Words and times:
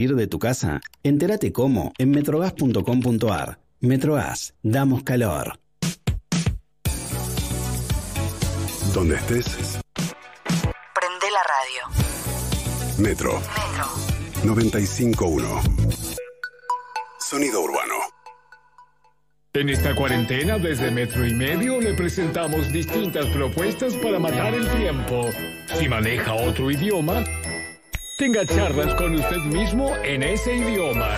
Ir 0.00 0.16
de 0.16 0.26
tu 0.26 0.38
casa? 0.38 0.80
Entérate 1.02 1.52
cómo 1.52 1.92
en 1.98 2.10
metrogas.com.ar. 2.10 3.58
Metrogas, 3.80 4.54
damos 4.62 5.02
calor. 5.02 5.60
Donde 8.94 9.16
estés. 9.16 9.78
Prende 10.94 11.26
la 11.30 11.42
radio. 11.52 11.82
Metro. 12.96 13.34
Metro. 13.34 13.84
95.1. 14.54 15.60
Sonido 17.18 17.60
urbano. 17.60 17.96
En 19.52 19.68
esta 19.68 19.94
cuarentena, 19.94 20.56
desde 20.56 20.90
Metro 20.90 21.26
y 21.26 21.34
Medio, 21.34 21.78
le 21.78 21.92
presentamos 21.92 22.72
distintas 22.72 23.26
propuestas 23.26 23.92
para 23.96 24.18
matar 24.18 24.54
el 24.54 24.66
tiempo. 24.78 25.28
Si 25.78 25.88
maneja 25.88 26.32
otro 26.34 26.70
idioma, 26.70 27.22
tenga 28.20 28.44
charlas 28.44 28.94
con 28.96 29.14
usted 29.14 29.38
mismo 29.46 29.96
en 30.04 30.22
ese 30.22 30.54
idioma. 30.54 31.08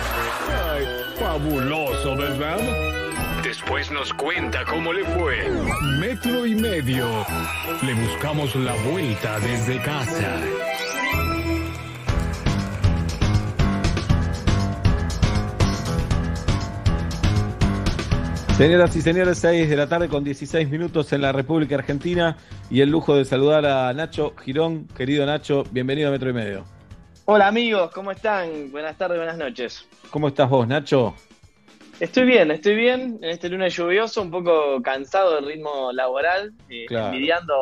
Ay, 0.71 0.85
fabuloso, 1.19 2.15
¿verdad? 2.15 2.57
Después 3.43 3.91
nos 3.91 4.13
cuenta 4.13 4.63
cómo 4.63 4.93
le 4.93 5.03
fue. 5.03 5.35
Metro 5.99 6.45
y 6.45 6.55
Medio. 6.55 7.05
Le 7.85 7.93
buscamos 7.93 8.55
la 8.55 8.73
vuelta 8.89 9.37
desde 9.41 9.81
casa. 9.81 10.39
Señoras 18.57 18.95
y 18.95 19.01
señores, 19.01 19.39
6 19.39 19.69
de 19.69 19.75
la 19.75 19.89
tarde 19.89 20.07
con 20.07 20.23
16 20.23 20.69
minutos 20.69 21.11
en 21.11 21.21
la 21.21 21.33
República 21.33 21.75
Argentina 21.75 22.37
y 22.69 22.79
el 22.79 22.89
lujo 22.89 23.13
de 23.17 23.25
saludar 23.25 23.65
a 23.65 23.91
Nacho 23.91 24.33
Girón. 24.41 24.87
Querido 24.95 25.25
Nacho, 25.25 25.65
bienvenido 25.69 26.07
a 26.07 26.11
Metro 26.11 26.29
y 26.29 26.33
Medio. 26.33 26.82
Hola 27.25 27.47
amigos, 27.47 27.91
¿cómo 27.91 28.11
están? 28.11 28.71
Buenas 28.71 28.97
tardes, 28.97 29.17
buenas 29.17 29.37
noches. 29.37 29.87
¿Cómo 30.09 30.27
estás 30.27 30.49
vos, 30.49 30.67
Nacho? 30.67 31.15
Estoy 31.99 32.25
bien, 32.25 32.51
estoy 32.51 32.75
bien 32.75 33.19
en 33.21 33.29
este 33.29 33.47
lunes 33.49 33.75
lluvioso, 33.75 34.21
un 34.21 34.31
poco 34.31 34.81
cansado 34.81 35.35
del 35.35 35.45
ritmo 35.45 35.91
laboral, 35.93 36.51
eh, 36.69 36.85
Claro. 36.87 37.13
envidiando. 37.13 37.53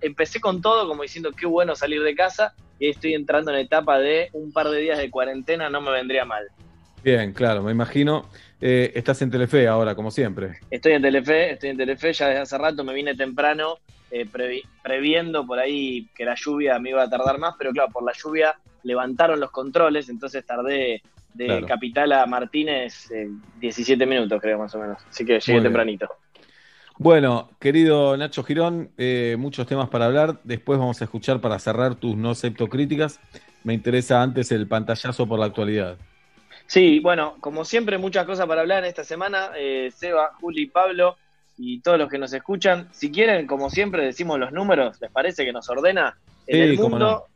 Empecé 0.00 0.40
con 0.40 0.60
todo 0.60 0.88
como 0.88 1.02
diciendo 1.02 1.30
qué 1.38 1.46
bueno 1.46 1.76
salir 1.76 2.02
de 2.02 2.14
casa 2.14 2.54
y 2.78 2.88
estoy 2.88 3.14
entrando 3.14 3.50
en 3.52 3.58
la 3.58 3.62
etapa 3.62 3.98
de 3.98 4.30
un 4.32 4.52
par 4.52 4.68
de 4.68 4.80
días 4.80 4.98
de 4.98 5.10
cuarentena, 5.10 5.70
no 5.70 5.80
me 5.80 5.92
vendría 5.92 6.24
mal. 6.24 6.44
Bien, 7.04 7.32
claro, 7.32 7.62
me 7.62 7.70
imagino. 7.72 8.28
Eh, 8.60 8.92
estás 8.94 9.20
en 9.22 9.30
Telefe 9.30 9.66
ahora, 9.68 9.94
como 9.94 10.10
siempre. 10.10 10.58
Estoy 10.70 10.92
en 10.92 11.02
Telefe, 11.02 11.52
estoy 11.52 11.70
en 11.70 11.76
Telefe, 11.76 12.12
ya 12.12 12.28
desde 12.28 12.40
hace 12.40 12.58
rato 12.58 12.82
me 12.84 12.94
vine 12.94 13.14
temprano 13.14 13.78
eh, 14.12 14.26
previ- 14.26 14.62
previendo 14.82 15.46
por 15.46 15.58
ahí 15.58 16.08
que 16.14 16.24
la 16.24 16.34
lluvia 16.34 16.78
me 16.78 16.90
iba 16.90 17.02
a 17.02 17.10
tardar 17.10 17.38
más, 17.38 17.54
pero 17.58 17.72
claro, 17.72 17.90
por 17.92 18.04
la 18.04 18.12
lluvia 18.12 18.54
levantaron 18.82 19.40
los 19.40 19.50
controles, 19.50 20.08
entonces 20.08 20.44
tardé 20.44 21.02
de 21.34 21.46
Claro. 21.46 21.66
Capital 21.66 22.12
a 22.12 22.26
Martínez 22.26 23.10
eh, 23.10 23.26
17 23.58 24.04
minutos 24.04 24.40
creo 24.40 24.58
más 24.58 24.74
o 24.74 24.78
menos, 24.78 25.02
así 25.08 25.24
que 25.24 25.40
llegué 25.40 25.62
tempranito. 25.62 26.08
Bueno, 26.98 27.48
querido 27.58 28.16
Nacho 28.16 28.44
Girón, 28.44 28.90
eh, 28.98 29.36
muchos 29.38 29.66
temas 29.66 29.88
para 29.88 30.04
hablar. 30.04 30.40
Después 30.44 30.78
vamos 30.78 31.00
a 31.00 31.04
escuchar 31.04 31.40
para 31.40 31.58
cerrar 31.58 31.94
tus 31.94 32.16
no 32.16 32.34
críticas. 32.68 33.18
Me 33.64 33.72
interesa 33.74 34.22
antes 34.22 34.52
el 34.52 34.68
pantallazo 34.68 35.26
por 35.26 35.38
la 35.38 35.46
actualidad. 35.46 35.96
Sí, 36.66 37.00
bueno, 37.00 37.36
como 37.40 37.64
siempre, 37.64 37.98
muchas 37.98 38.24
cosas 38.26 38.46
para 38.46 38.60
hablar 38.60 38.84
en 38.84 38.90
esta 38.90 39.04
semana. 39.04 39.50
Eh, 39.56 39.90
Seba, 39.90 40.30
Juli, 40.40 40.66
Pablo 40.66 41.16
y 41.56 41.80
todos 41.80 41.98
los 41.98 42.08
que 42.08 42.18
nos 42.18 42.32
escuchan. 42.32 42.88
Si 42.92 43.10
quieren, 43.10 43.46
como 43.46 43.70
siempre, 43.70 44.04
decimos 44.04 44.38
los 44.38 44.52
números. 44.52 45.00
¿Les 45.00 45.10
parece 45.10 45.44
que 45.44 45.52
nos 45.52 45.68
ordena? 45.68 46.18
En 46.46 46.62
el 46.62 46.78
mundo, 46.78 47.26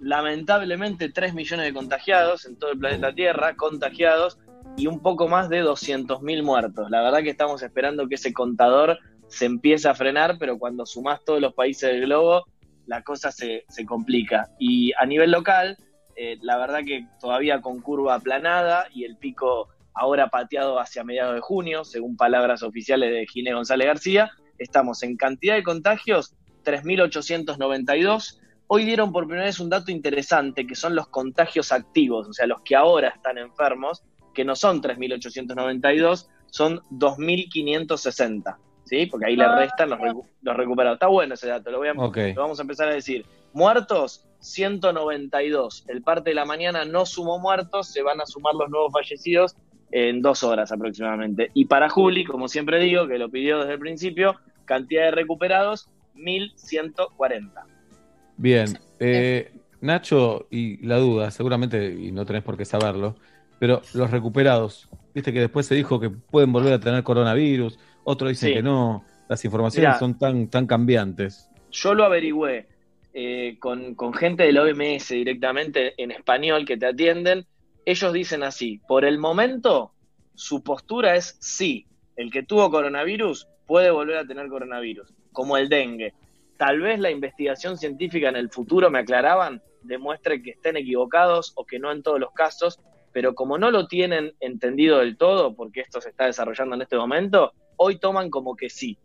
lamentablemente, 0.00 1.10
3 1.10 1.34
millones 1.34 1.66
de 1.66 1.74
contagiados 1.74 2.46
en 2.46 2.56
todo 2.56 2.72
el 2.72 2.78
planeta 2.78 3.12
Tierra, 3.12 3.54
contagiados, 3.56 4.38
y 4.76 4.86
un 4.86 5.00
poco 5.00 5.28
más 5.28 5.48
de 5.48 5.62
200.000 5.62 6.42
muertos. 6.42 6.90
La 6.90 7.02
verdad 7.02 7.22
que 7.22 7.30
estamos 7.30 7.62
esperando 7.62 8.08
que 8.08 8.16
ese 8.16 8.32
contador 8.32 8.98
se 9.28 9.46
empiece 9.46 9.88
a 9.88 9.94
frenar, 9.94 10.36
pero 10.38 10.58
cuando 10.58 10.86
sumás 10.86 11.24
todos 11.24 11.40
los 11.40 11.54
países 11.54 11.90
del 11.90 12.06
globo, 12.06 12.44
la 12.86 13.02
cosa 13.02 13.30
se, 13.30 13.64
se 13.68 13.84
complica. 13.84 14.50
Y 14.58 14.92
a 14.98 15.06
nivel 15.06 15.30
local, 15.30 15.76
eh, 16.16 16.38
la 16.42 16.56
verdad 16.58 16.80
que 16.84 17.06
todavía 17.20 17.60
con 17.60 17.80
curva 17.80 18.14
aplanada 18.14 18.86
y 18.92 19.04
el 19.04 19.16
pico 19.16 19.68
ahora 19.94 20.28
pateado 20.28 20.78
hacia 20.80 21.04
mediados 21.04 21.34
de 21.34 21.40
junio, 21.40 21.84
según 21.84 22.16
palabras 22.16 22.62
oficiales 22.62 23.10
de 23.12 23.26
Ginés 23.26 23.54
González 23.54 23.86
García. 23.86 24.30
Estamos 24.58 25.02
en 25.02 25.16
cantidad 25.16 25.54
de 25.54 25.62
contagios, 25.62 26.34
3.892. 26.64 28.40
Hoy 28.66 28.84
dieron 28.84 29.12
por 29.12 29.26
primera 29.26 29.46
vez 29.46 29.60
un 29.60 29.68
dato 29.68 29.90
interesante, 29.90 30.66
que 30.66 30.74
son 30.74 30.94
los 30.94 31.08
contagios 31.08 31.70
activos, 31.72 32.28
o 32.28 32.32
sea, 32.32 32.46
los 32.46 32.62
que 32.62 32.74
ahora 32.76 33.08
están 33.08 33.36
enfermos, 33.38 34.02
que 34.32 34.44
no 34.44 34.56
son 34.56 34.80
3.892, 34.82 36.28
son 36.50 36.80
2.560, 36.90 38.56
¿sí? 38.84 39.06
Porque 39.06 39.26
ahí 39.26 39.36
le 39.36 39.44
restan 39.56 39.90
los, 39.90 39.98
recu- 39.98 40.26
los 40.42 40.56
recuperados. 40.56 40.96
Está 40.96 41.08
bueno 41.08 41.34
ese 41.34 41.48
dato, 41.48 41.70
lo, 41.70 41.78
voy 41.78 41.88
a, 41.88 41.94
lo 42.34 42.42
vamos 42.42 42.58
a 42.58 42.62
empezar 42.62 42.88
a 42.88 42.94
decir. 42.94 43.26
Muertos, 43.52 44.26
192. 44.40 45.84
El 45.88 46.02
parte 46.02 46.30
de 46.30 46.34
la 46.34 46.44
mañana 46.44 46.84
no 46.84 47.06
sumó 47.06 47.38
muertos, 47.38 47.88
se 47.88 48.02
van 48.02 48.20
a 48.20 48.26
sumar 48.26 48.54
los 48.54 48.68
nuevos 48.70 48.92
fallecidos 48.92 49.56
en 49.96 50.22
dos 50.22 50.42
horas 50.42 50.72
aproximadamente. 50.72 51.52
Y 51.54 51.66
para 51.66 51.88
Juli, 51.88 52.24
como 52.24 52.48
siempre 52.48 52.80
digo, 52.80 53.06
que 53.06 53.16
lo 53.16 53.30
pidió 53.30 53.60
desde 53.60 53.74
el 53.74 53.78
principio, 53.78 54.34
cantidad 54.64 55.04
de 55.04 55.10
recuperados, 55.12 55.88
1140. 56.14 57.64
Bien, 58.36 58.76
eh, 58.98 59.52
Nacho, 59.80 60.48
y 60.50 60.84
la 60.84 60.96
duda, 60.98 61.30
seguramente, 61.30 61.92
y 61.92 62.10
no 62.10 62.26
tenés 62.26 62.42
por 62.42 62.56
qué 62.56 62.64
saberlo, 62.64 63.14
pero 63.60 63.82
los 63.94 64.10
recuperados, 64.10 64.88
viste 65.14 65.32
que 65.32 65.38
después 65.38 65.66
se 65.66 65.76
dijo 65.76 66.00
que 66.00 66.10
pueden 66.10 66.52
volver 66.52 66.72
a 66.72 66.80
tener 66.80 67.04
coronavirus, 67.04 67.78
otros 68.02 68.30
dicen 68.30 68.48
Sí. 68.48 68.54
que 68.56 68.62
no, 68.64 69.04
las 69.28 69.44
informaciones 69.44 69.90
Mirá. 69.90 69.98
son 70.00 70.18
tan, 70.18 70.48
tan 70.48 70.66
cambiantes. 70.66 71.48
Yo 71.70 71.94
lo 71.94 72.04
averigüé 72.04 72.66
eh, 73.12 73.56
con, 73.60 73.94
con 73.94 74.12
gente 74.12 74.42
de 74.42 74.52
la 74.52 74.62
OMS 74.62 75.08
directamente 75.10 75.94
en 76.02 76.10
español 76.10 76.64
que 76.66 76.76
te 76.76 76.86
atienden. 76.86 77.46
Ellos 77.86 78.12
dicen 78.12 78.42
así, 78.42 78.80
por 78.86 79.04
el 79.04 79.18
momento 79.18 79.92
su 80.34 80.62
postura 80.62 81.14
es 81.16 81.36
sí, 81.40 81.86
el 82.16 82.30
que 82.30 82.42
tuvo 82.42 82.70
coronavirus 82.70 83.46
puede 83.66 83.90
volver 83.90 84.16
a 84.16 84.26
tener 84.26 84.48
coronavirus, 84.48 85.12
como 85.32 85.56
el 85.56 85.68
dengue. 85.68 86.12
Tal 86.56 86.80
vez 86.80 86.98
la 86.98 87.10
investigación 87.10 87.76
científica 87.76 88.28
en 88.28 88.36
el 88.36 88.50
futuro, 88.50 88.90
me 88.90 89.00
aclaraban, 89.00 89.60
demuestre 89.82 90.42
que 90.42 90.50
estén 90.50 90.76
equivocados 90.76 91.52
o 91.56 91.64
que 91.64 91.78
no 91.78 91.92
en 91.92 92.02
todos 92.02 92.18
los 92.20 92.32
casos, 92.32 92.78
pero 93.12 93.34
como 93.34 93.58
no 93.58 93.70
lo 93.70 93.86
tienen 93.86 94.32
entendido 94.40 94.98
del 94.98 95.16
todo, 95.16 95.54
porque 95.54 95.80
esto 95.80 96.00
se 96.00 96.08
está 96.10 96.26
desarrollando 96.26 96.74
en 96.74 96.82
este 96.82 96.96
momento, 96.96 97.52
hoy 97.76 97.98
toman 97.98 98.30
como 98.30 98.56
que 98.56 98.70
sí. 98.70 98.98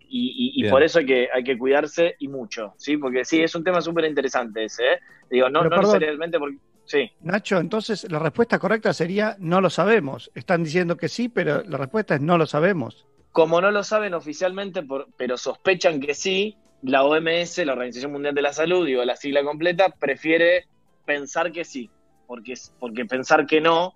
Y, 0.00 0.52
y- 0.54 0.66
y 0.66 0.70
por 0.70 0.82
eso 0.82 0.98
hay 1.00 1.06
que, 1.06 1.28
hay 1.32 1.42
que 1.44 1.56
cuidarse 1.58 2.14
y 2.18 2.28
mucho, 2.28 2.74
¿sí? 2.76 2.96
Porque 2.98 3.24
sí, 3.24 3.40
es 3.42 3.54
un 3.54 3.64
tema 3.64 3.80
súper 3.80 4.04
interesante 4.04 4.64
ese, 4.64 4.84
¿eh? 4.84 4.98
Digo, 5.30 5.48
no, 5.48 5.60
Pero 5.60 5.70
no 5.70 5.76
perdón. 5.76 5.92
necesariamente 5.94 6.38
porque... 6.38 6.58
Sí, 6.86 7.10
Nacho, 7.20 7.58
entonces 7.58 8.10
la 8.10 8.18
respuesta 8.18 8.58
correcta 8.58 8.92
sería 8.92 9.36
no 9.38 9.60
lo 9.60 9.70
sabemos. 9.70 10.30
Están 10.34 10.64
diciendo 10.64 10.96
que 10.96 11.08
sí, 11.08 11.28
pero 11.28 11.62
la 11.64 11.78
respuesta 11.78 12.14
es 12.16 12.20
no 12.20 12.36
lo 12.38 12.46
sabemos. 12.46 13.06
como 13.32 13.60
no 13.60 13.70
lo 13.72 13.82
saben 13.82 14.14
oficialmente, 14.14 14.82
por- 14.82 15.08
pero 15.16 15.36
sospechan 15.36 15.98
que 16.00 16.14
sí, 16.14 16.56
la 16.82 17.02
OMS, 17.04 17.64
la 17.64 17.72
Organización 17.72 18.12
Mundial 18.12 18.34
de 18.34 18.42
la 18.42 18.52
Salud, 18.52 18.86
digo, 18.86 19.04
la 19.04 19.16
sigla 19.16 19.42
completa, 19.42 19.88
prefiere 19.98 20.66
pensar 21.04 21.50
que 21.50 21.64
sí, 21.64 21.90
porque, 22.28 22.54
porque 22.78 23.04
pensar 23.06 23.44
que 23.46 23.60
no, 23.60 23.94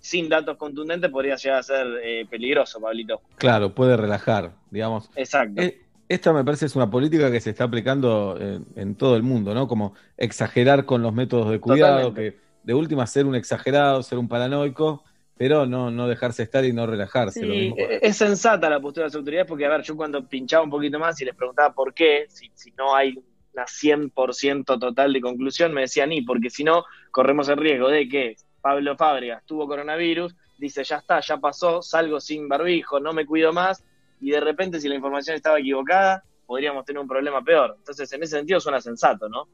sin 0.00 0.28
datos 0.28 0.56
contundentes, 0.56 1.10
podría 1.10 1.34
llegar 1.36 1.58
a 1.58 1.62
ser 1.64 1.86
eh, 2.02 2.24
peligroso, 2.30 2.80
Pablito. 2.80 3.20
Claro, 3.36 3.74
puede 3.74 3.96
relajar, 3.96 4.52
digamos. 4.70 5.10
Exacto. 5.16 5.60
Eh, 5.60 5.87
Esta 6.08 6.32
me 6.32 6.44
parece 6.44 6.66
es 6.66 6.76
una 6.76 6.90
política 6.90 7.30
que 7.30 7.40
se 7.40 7.50
está 7.50 7.64
aplicando 7.64 8.36
en, 8.40 8.66
en 8.76 8.96
todo 8.96 9.16
el 9.16 9.22
mundo, 9.22 9.54
¿no? 9.54 9.68
Como 9.68 9.94
exagerar 10.16 10.84
con 10.86 11.02
los 11.02 11.12
métodos 11.14 11.50
de 11.50 11.60
cuidado, 11.60 12.12
Totalmente. 12.12 12.14
que 12.14 12.40
de 12.62 12.74
última 12.74 13.06
ser 13.06 13.26
un 13.26 13.34
exagerado, 13.34 14.02
ser 14.02 14.18
un 14.18 14.28
paranoico, 14.28 15.04
pero 15.36 15.66
no, 15.66 15.90
no 15.90 16.08
dejarse 16.08 16.42
estar 16.42 16.64
y 16.64 16.72
no 16.72 16.86
relajarse. 16.86 17.46
lo 17.46 17.54
Sí, 17.54 17.56
mismo. 17.56 17.76
eh, 17.76 18.00
es 18.02 18.16
sensata 18.16 18.68
la 18.70 18.80
postura 18.80 19.04
de 19.04 19.08
las 19.08 19.14
autoridades 19.16 19.46
porque, 19.46 19.66
a 19.66 19.68
ver, 19.68 19.82
yo 19.82 19.96
cuando 19.96 20.26
pinchaba 20.28 20.64
un 20.64 20.70
poquito 20.70 20.98
más 20.98 21.20
y 21.20 21.24
les 21.24 21.34
preguntaba 21.34 21.72
por 21.74 21.94
qué, 21.94 22.26
si, 22.28 22.50
si 22.54 22.72
no 22.72 22.94
hay 22.94 23.14
una 23.52 23.66
100% 23.66 24.78
total 24.78 25.12
de 25.12 25.20
conclusión, 25.20 25.72
me 25.72 25.82
decían, 25.82 26.10
y 26.12 26.22
porque 26.22 26.50
si 26.50 26.64
no, 26.64 26.84
corremos 27.10 27.48
el 27.48 27.58
riesgo 27.58 27.88
de 27.88 28.08
que 28.08 28.36
Pablo 28.60 28.96
Fábregas 28.96 29.44
tuvo 29.46 29.66
coronavirus, 29.68 30.34
dice, 30.56 30.82
ya 30.84 30.96
está, 30.96 31.20
ya 31.20 31.36
pasó, 31.38 31.82
salgo 31.82 32.18
sin 32.20 32.48
barbijo, 32.48 32.98
no 32.98 33.12
me 33.12 33.26
cuido 33.26 33.52
más, 33.52 33.84
y 34.20 34.30
de 34.30 34.40
repente 34.40 34.80
si 34.80 34.88
la 34.88 34.94
información 34.94 35.36
estaba 35.36 35.58
equivocada, 35.58 36.24
podríamos 36.46 36.84
tener 36.84 37.00
un 37.00 37.08
problema 37.08 37.42
peor. 37.42 37.74
Entonces, 37.78 38.10
en 38.12 38.22
ese 38.22 38.36
sentido 38.38 38.58
suena 38.60 38.80
sensato, 38.80 39.28
¿no? 39.28 39.48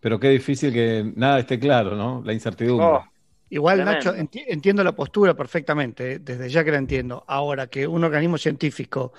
Pero 0.00 0.18
qué 0.18 0.28
difícil 0.30 0.72
que 0.72 1.12
nada 1.16 1.40
esté 1.40 1.58
claro, 1.58 1.94
¿no? 1.96 2.22
La 2.24 2.32
incertidumbre. 2.32 2.86
Oh, 2.86 3.04
Igual, 3.52 3.78
Tremendo. 3.78 4.12
Nacho, 4.12 4.14
enti- 4.16 4.44
entiendo 4.46 4.84
la 4.84 4.92
postura 4.92 5.34
perfectamente, 5.34 6.12
eh, 6.12 6.18
desde 6.20 6.48
ya 6.48 6.62
que 6.64 6.70
la 6.70 6.78
entiendo. 6.78 7.24
Ahora, 7.26 7.66
que 7.66 7.86
un 7.86 8.04
organismo 8.04 8.38
científico 8.38 9.12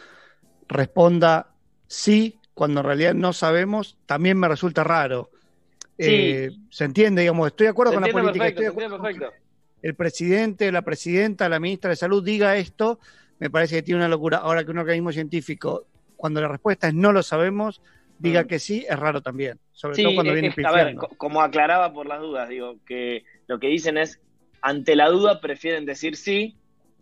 responda 0.68 1.54
sí 1.88 2.40
cuando 2.54 2.80
en 2.82 2.86
realidad 2.86 3.14
no 3.14 3.34
sabemos, 3.34 3.98
también 4.06 4.38
me 4.40 4.48
resulta 4.48 4.84
raro. 4.84 5.30
Eh, 5.98 6.50
¿Se 6.70 6.86
entiende? 6.86 7.22
Digamos, 7.22 7.48
estoy 7.48 7.66
de 7.66 7.72
acuerdo 7.72 7.92
Se 7.92 7.96
con 7.96 8.04
la 8.04 8.12
política. 8.12 8.46
perfecto, 8.46 8.62
estoy 8.62 8.66
de 8.66 8.72
se 8.72 8.72
entiende 8.72 8.96
acuerdo 8.96 8.98
con 8.98 9.06
perfecto. 9.06 9.32
que 9.82 9.88
el 9.88 9.96
presidente, 9.96 10.72
la 10.72 10.82
presidenta, 10.84 11.50
la 11.50 11.60
ministra 11.60 11.90
de 11.90 11.96
Salud 11.96 12.24
diga 12.24 12.56
esto, 12.58 13.00
me 13.42 13.50
parece 13.50 13.78
que 13.78 13.82
tiene 13.82 13.98
una 14.00 14.08
locura. 14.08 14.38
Ahora 14.38 14.64
que 14.64 14.70
un 14.70 14.78
organismo 14.78 15.12
científico, 15.12 15.88
cuando 16.16 16.40
la 16.42 16.48
respuesta 16.48 16.88
es 16.88 16.94
no 16.94 17.12
lo 17.12 17.24
sabemos, 17.24 17.82
diga 18.20 18.46
que 18.46 18.60
sí, 18.60 18.86
es 18.88 18.98
raro 19.00 19.22
también. 19.22 19.60
Sobre 19.72 19.96
Sí, 19.96 20.04
todo 20.04 20.14
cuando 20.14 20.34
es- 20.34 20.42
viene 20.42 20.56
a 20.64 20.72
ver, 20.72 20.96
como 21.18 21.42
aclaraba 21.42 21.92
por 21.92 22.06
las 22.06 22.20
dudas, 22.22 22.48
digo, 22.48 22.76
que 22.86 23.24
lo 23.48 23.60
que 23.60 23.66
dicen 23.68 23.98
es, 23.98 24.22
ante 24.62 24.96
la 24.96 25.10
duda 25.10 25.42
prefieren 25.42 25.88
decir 25.88 26.16
sí, 26.16 26.56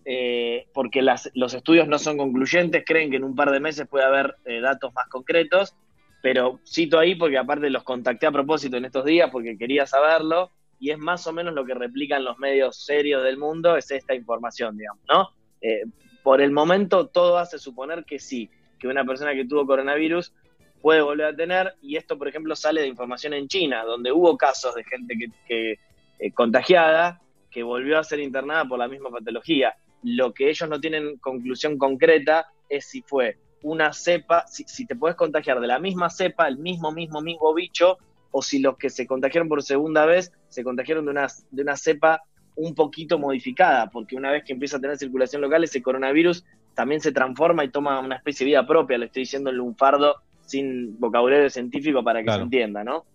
eh, 0.06 0.66
porque 0.74 1.02
las- 1.02 1.30
los 1.34 1.54
estudios 1.54 1.90
no 1.90 2.00
son 2.00 2.18
concluyentes, 2.18 2.84
creen 2.86 3.12
que 3.12 3.18
en 3.18 3.26
un 3.26 3.36
par 3.36 3.52
de 3.52 3.60
meses 3.60 3.86
puede 3.90 4.06
haber 4.06 4.34
eh, 4.46 4.62
datos 4.62 4.94
más 4.94 5.08
concretos, 5.10 5.76
pero 6.22 6.62
cito 6.66 6.98
ahí 6.98 7.16
porque 7.16 7.38
aparte 7.38 7.70
los 7.70 7.84
contacté 7.84 8.28
a 8.28 8.32
propósito 8.32 8.78
en 8.78 8.86
estos 8.86 9.04
días 9.04 9.30
porque 9.30 9.58
quería 9.58 9.86
saberlo, 9.86 10.52
y 10.80 10.92
es 10.92 10.98
más 10.98 11.28
o 11.28 11.34
menos 11.34 11.54
lo 11.54 11.66
que 11.66 11.74
replican 11.74 12.24
los 12.24 12.40
medios 12.40 12.86
serios 12.86 13.26
del 13.26 13.38
mundo, 13.38 13.76
es 13.76 13.92
esta 13.92 14.16
información, 14.16 14.78
digamos, 14.78 15.04
¿no? 15.10 15.30
Eh, 15.60 15.82
por 16.30 16.42
el 16.42 16.52
momento 16.52 17.08
todo 17.08 17.40
hace 17.40 17.58
suponer 17.58 18.06
que 18.06 18.20
sí, 18.20 18.52
que 18.78 18.88
una 18.88 19.04
persona 19.04 19.34
que 19.34 19.46
tuvo 19.46 19.66
coronavirus 19.66 20.32
puede 20.80 21.02
volver 21.02 21.26
a 21.26 21.36
tener, 21.36 21.74
y 21.82 21.96
esto, 21.96 22.20
por 22.20 22.28
ejemplo, 22.28 22.56
sale 22.56 22.82
de 22.82 22.88
información 22.88 23.34
en 23.34 23.48
China, 23.48 23.84
donde 23.84 24.12
hubo 24.12 24.38
casos 24.38 24.76
de 24.76 24.84
gente 24.84 25.16
que, 25.18 25.32
que, 25.48 25.80
eh, 26.20 26.32
contagiada 26.32 27.20
que 27.50 27.64
volvió 27.64 27.98
a 27.98 28.04
ser 28.04 28.20
internada 28.20 28.64
por 28.66 28.78
la 28.78 28.88
misma 28.88 29.10
patología. 29.10 29.74
Lo 30.04 30.32
que 30.32 30.52
ellos 30.52 30.70
no 30.70 30.80
tienen 30.80 31.18
conclusión 31.18 31.80
concreta 31.80 32.46
es 32.70 32.86
si 32.86 33.02
fue 33.02 33.40
una 33.64 33.92
cepa, 33.92 34.46
si, 34.46 34.66
si 34.66 34.86
te 34.86 34.96
puedes 34.96 35.18
contagiar 35.18 35.60
de 35.60 35.66
la 35.66 35.80
misma 35.80 36.12
cepa, 36.12 36.48
el 36.48 36.60
mismo, 36.60 36.92
mismo, 36.92 37.22
mismo 37.22 37.56
bicho, 37.56 37.98
o 38.30 38.44
si 38.44 38.60
los 38.60 38.78
que 38.78 38.92
se 38.92 39.08
contagiaron 39.08 39.50
por 39.50 39.64
segunda 39.64 40.06
vez 40.06 40.32
se 40.50 40.64
contagiaron 40.64 41.06
de 41.06 41.12
una, 41.12 41.26
de 41.50 41.64
una 41.64 41.76
cepa 41.76 42.22
un 42.62 42.76
poquito 42.76 43.18
modificada, 43.18 43.90
porque 43.90 44.16
una 44.18 44.32
vez 44.32 44.44
que 44.44 44.52
empieza 44.52 44.78
a 44.78 44.80
tener 44.82 44.98
circulación 44.98 45.42
local, 45.42 45.64
ese 45.64 45.82
coronavirus 45.82 46.44
también 46.76 47.00
se 47.00 47.12
transforma 47.14 47.64
y 47.64 47.70
toma 47.70 48.00
una 48.00 48.18
especie 48.18 48.46
de 48.46 48.50
vida 48.52 48.68
propia, 48.68 48.98
le 48.98 49.06
estoy 49.06 49.22
diciendo 49.24 49.50
en 49.50 49.56
lunfardo 49.58 50.16
sin 50.46 51.00
vocabulario 51.00 51.50
científico 51.50 52.04
para 52.04 52.20
que 52.20 52.26
Claro. 52.26 52.40
se 52.40 52.44
entienda, 52.44 52.84
¿no? 52.84 53.06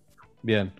Bien. 0.41 0.71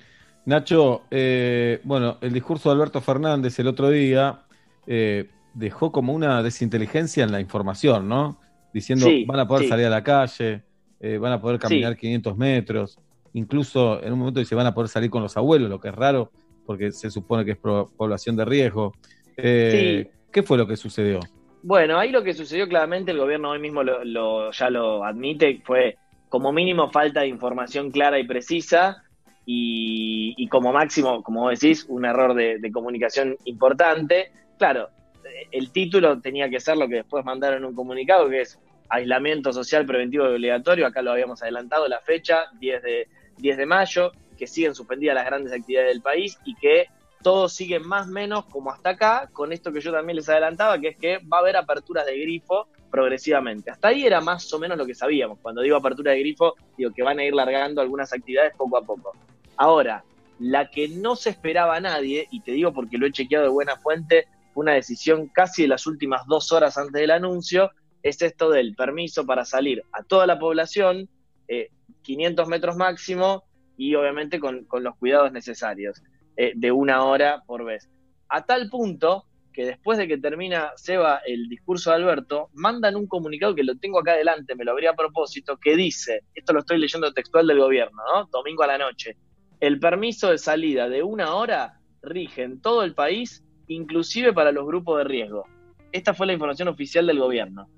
Nacho, 0.46 1.04
eh, 1.12 1.80
bueno, 1.84 2.18
el 2.22 2.34
discurso 2.34 2.70
de 2.70 2.76
Alberto 2.76 3.02
Fernández 3.02 3.58
el 3.60 3.68
otro 3.68 3.90
día 3.90 4.42
eh, 4.88 5.30
dejó 5.54 5.92
como 5.92 6.14
una 6.14 6.42
desinteligencia 6.42 7.24
en 7.24 7.32
la 7.32 7.40
información, 7.40 8.08
¿no? 8.08 8.40
Diciendo, 8.74 9.06
Sí, 9.06 9.26
van 9.26 9.40
a 9.40 9.48
poder 9.48 9.64
sí. 9.64 9.70
salir 9.70 9.86
a 9.86 9.90
la 9.90 10.04
calle, 10.04 10.64
eh, 11.00 11.18
van 11.20 11.34
a 11.34 11.42
poder 11.42 11.60
caminar 11.60 11.96
500 11.96 12.36
metros, 12.36 12.98
incluso 13.34 14.02
en 14.04 14.14
un 14.14 14.20
momento 14.20 14.40
dice, 14.40 14.56
van 14.56 14.68
a 14.68 14.74
poder 14.74 14.90
salir 14.90 15.10
con 15.10 15.22
los 15.22 15.38
abuelos, 15.38 15.70
lo 15.70 15.80
que 15.80 15.90
es 15.90 15.96
raro, 15.96 16.32
porque 16.66 16.92
se 16.92 17.10
supone 17.10 17.46
que 17.46 17.52
es 17.52 17.58
población 17.58 18.36
de 18.36 18.46
riesgo. 18.46 18.94
Eh, 19.38 20.10
¿Qué 20.32 20.44
fue 20.44 20.58
lo 20.58 20.68
que 20.68 20.76
sucedió? 20.76 21.20
Bueno, 21.64 21.98
ahí 21.98 22.12
lo 22.12 22.24
que 22.24 22.34
sucedió 22.34 22.68
claramente, 22.68 23.12
el 23.12 23.18
gobierno 23.20 23.52
hoy 23.52 23.60
mismo 23.60 23.84
lo, 23.84 24.04
lo- 24.04 24.52
ya 24.52 24.70
lo 24.70 25.04
admite, 25.04 25.62
fue 25.64 25.98
como 26.30 26.52
mínimo 26.52 26.92
falta 26.92 27.22
de 27.22 27.28
información 27.28 27.92
clara 27.92 28.20
y 28.20 28.26
precisa 28.28 29.04
y, 29.46 30.34
y 30.38 30.48
como 30.48 30.72
máximo, 30.74 31.24
como 31.24 31.42
vos 31.42 31.60
decís, 31.60 31.86
un 31.88 32.06
error 32.06 32.34
de, 32.34 32.60
de 32.60 32.72
comunicación 32.72 33.38
importante. 33.46 34.32
Claro, 34.58 34.90
eh, 35.24 35.48
el 35.52 35.72
título 35.72 36.20
tenía 36.20 36.50
que 36.50 36.60
ser 36.60 36.78
lo 36.78 36.88
que 36.88 36.96
después 36.96 37.24
mandaron 37.26 37.64
un 37.66 37.74
comunicado, 37.76 38.30
que 38.30 38.42
es 38.42 38.60
aislamiento 38.90 39.52
social 39.52 39.86
preventivo 39.86 40.26
y 40.26 40.34
obligatorio, 40.36 40.86
acá 40.86 41.02
lo 41.02 41.12
habíamos 41.12 41.42
adelantado, 41.42 41.88
la 41.88 42.00
fecha, 42.02 42.46
10 42.60 42.84
de, 42.84 43.08
10 43.38 43.58
de 43.58 43.66
mayo, 43.66 44.12
que 44.36 44.48
siguen 44.48 44.76
suspendidas 44.76 45.16
las 45.16 45.26
grandes 45.26 45.54
actividades 45.54 45.90
del 45.90 46.02
país 46.02 46.38
y 46.46 46.56
que 46.56 46.88
todo 47.22 47.50
sigue 47.50 47.80
más 47.80 48.08
o 48.08 48.12
menos 48.12 48.46
como 48.46 48.72
hasta 48.72 48.92
acá, 48.92 49.30
con 49.34 49.52
esto 49.52 49.74
que 49.74 49.82
yo 49.82 49.92
también 49.92 50.16
les 50.16 50.30
adelantaba, 50.30 50.80
que 50.80 50.90
es 50.90 50.98
que 50.98 51.18
va 51.18 51.38
a 51.38 51.40
haber 51.40 51.58
aperturas 51.58 52.06
de 52.06 52.20
grifo 52.20 52.68
progresivamente. 52.92 53.72
Hasta 53.72 53.88
ahí 53.88 54.06
era 54.06 54.22
más 54.22 54.54
o 54.54 54.60
menos 54.60 54.78
lo 54.78 54.86
que 54.86 54.94
sabíamos. 54.94 55.40
Cuando 55.42 55.62
digo 55.62 55.76
apertura 55.76 56.12
de 56.12 56.20
grifo, 56.20 56.54
digo 56.78 56.92
que 56.94 57.02
van 57.02 57.18
a 57.18 57.24
ir 57.24 57.34
largando 57.34 57.82
algunas 57.82 58.14
actividades 58.14 58.54
poco 58.56 58.78
a 58.78 58.84
poco. 58.84 59.14
Ahora, 59.58 60.04
la 60.40 60.70
que 60.70 60.88
no 60.88 61.16
se 61.16 61.30
esperaba 61.32 61.76
a 61.76 61.80
nadie, 61.80 62.28
y 62.30 62.42
te 62.42 62.52
digo 62.52 62.74
porque 62.74 62.98
lo 62.98 63.08
he 63.08 63.12
chequeado 63.12 63.46
de 63.46 63.52
buena 63.52 63.78
fuente, 63.78 64.28
fue 64.54 64.62
una 64.62 64.74
decisión 64.74 65.28
casi 65.28 65.64
de 65.64 65.70
las 65.70 65.88
últimas 65.88 66.28
dos 66.28 66.52
horas 66.52 66.78
antes 66.78 67.02
del 67.02 67.12
anuncio, 67.12 67.72
es 68.04 68.22
esto 68.22 68.52
del 68.52 68.76
permiso 68.76 69.26
para 69.26 69.46
salir 69.46 69.84
a 69.94 70.04
toda 70.04 70.28
la 70.28 70.38
población, 70.38 71.10
eh, 71.48 71.70
500 72.04 72.48
metros 72.48 72.76
máximo, 72.76 73.45
y 73.78 73.96
obviamente 73.96 74.40
con, 74.40 74.68
los 74.80 74.96
cuidados 74.98 75.32
necesarios 75.32 76.02
eh, 76.38 76.54
de 76.56 76.72
una 76.72 77.04
hora 77.04 77.44
por 77.46 77.64
vez. 77.66 77.90
A 78.30 78.46
tal 78.46 78.70
punto 78.70 79.26
que 79.56 79.66
después 79.66 79.98
de 79.98 80.08
que 80.08 80.18
termina 80.18 80.72
Seba 80.76 81.22
el 81.26 81.48
discurso 81.48 81.90
de 81.90 81.96
Alberto, 81.96 82.50
mandan 82.54 82.98
un 82.98 83.08
comunicado 83.08 83.56
que 83.56 83.64
lo 83.64 83.78
tengo 83.78 84.00
acá 84.00 84.12
adelante, 84.12 84.54
me 84.54 84.66
lo 84.66 84.72
abrí 84.74 84.86
a 84.86 84.94
propósito, 84.94 85.56
que 85.58 85.78
dice, 85.78 86.24
esto 86.34 86.52
lo 86.52 86.60
estoy 86.60 86.78
leyendo 86.78 87.14
textual 87.14 87.48
del 87.48 87.60
gobierno, 87.60 88.02
¿no? 88.14 88.26
Domingo 88.26 88.64
a 88.64 88.68
la 88.68 88.78
noche, 88.78 89.16
el 89.62 89.80
permiso 89.80 90.30
de 90.30 90.38
salida 90.38 90.90
de 90.90 91.04
una 91.04 91.36
hora 91.36 91.80
rige 92.02 92.44
en 92.44 92.60
todo 92.60 92.84
el 92.84 92.94
país, 92.94 93.46
inclusive 93.68 94.34
para 94.34 94.52
los 94.52 94.66
grupos 94.66 94.98
de 94.98 95.04
riesgo. 95.06 95.46
Esta 95.94 96.14
fue 96.14 96.28
la 96.28 96.34
información 96.34 96.68
oficial 96.68 97.08
del 97.08 97.20
gobierno. 97.20 97.70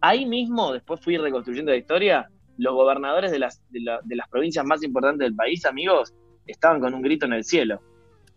Ahí 0.00 0.26
mismo, 0.26 0.72
después 0.72 1.00
fui 1.00 1.16
reconstruyendo 1.16 1.70
la 1.70 1.78
historia, 1.78 2.28
los 2.58 2.74
gobernadores 2.74 3.30
de 3.30 3.38
las, 3.38 3.62
de, 3.70 3.80
la- 3.80 4.00
de 4.04 4.16
las 4.16 4.28
provincias 4.28 4.64
más 4.64 4.82
importantes 4.82 5.24
del 5.26 5.34
país, 5.34 5.64
amigos, 5.64 6.12
estaban 6.46 6.80
con 6.80 6.94
un 6.94 7.02
grito 7.02 7.26
en 7.26 7.32
el 7.34 7.44
cielo. 7.44 7.80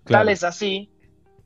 Tal 0.05 0.29
es 0.29 0.43
así 0.43 0.89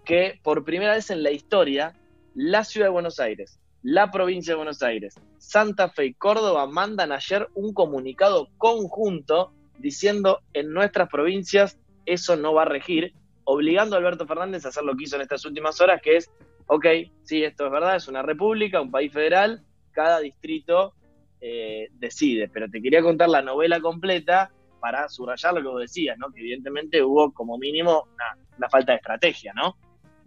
que 0.06 0.40
por 0.44 0.64
primera 0.66 0.94
vez 0.94 1.10
en 1.10 1.24
la 1.24 1.32
historia, 1.32 1.94
la 2.36 2.64
ciudad 2.64 2.88
de 2.88 2.92
Buenos 2.92 3.20
Aires, 3.20 3.60
la 3.82 4.12
provincia 4.12 4.52
de 4.54 4.58
Buenos 4.58 4.82
Aires, 4.84 5.16
Santa 5.38 5.90
Fe 5.90 6.08
y 6.08 6.14
Córdoba 6.14 6.66
mandan 6.68 7.12
ayer 7.12 7.48
un 7.54 7.74
comunicado 7.74 8.50
conjunto 8.58 9.54
diciendo 9.78 10.42
en 10.54 10.74
nuestras 10.74 11.08
provincias 11.10 11.80
eso 12.06 12.36
no 12.36 12.54
va 12.54 12.64
a 12.64 12.66
regir, 12.66 13.14
obligando 13.46 13.96
a 13.96 14.00
Alberto 14.00 14.28
Fernández 14.28 14.66
a 14.66 14.70
hacer 14.70 14.84
lo 14.84 14.96
que 14.96 15.06
hizo 15.06 15.16
en 15.16 15.22
estas 15.22 15.46
últimas 15.46 15.80
horas, 15.80 16.02
que 16.02 16.18
es, 16.18 16.30
ok, 16.68 16.86
sí, 17.24 17.44
esto 17.44 17.66
es 17.68 17.72
verdad, 17.72 17.96
es 17.96 18.08
una 18.08 18.22
república, 18.22 18.82
un 18.82 18.92
país 18.92 19.14
federal, 19.14 19.62
cada 19.92 20.20
distrito 20.20 20.94
eh, 21.42 21.88
decide, 21.94 22.50
pero 22.50 22.70
te 22.70 22.82
quería 22.82 23.02
contar 23.02 23.30
la 23.30 23.42
novela 23.42 23.80
completa 23.80 24.52
para 24.80 25.10
subrayar 25.10 25.54
lo 25.54 25.62
que 25.62 25.68
vos 25.68 25.82
decías, 25.82 26.18
¿no? 26.18 26.32
Que 26.32 26.40
evidentemente 26.40 27.04
hubo 27.04 27.32
como 27.34 27.58
mínimo 27.58 28.04
una, 28.14 28.26
una 28.58 28.70
falta 28.70 28.94
de 28.94 28.98
estrategia, 28.98 29.54
¿no? 29.54 29.76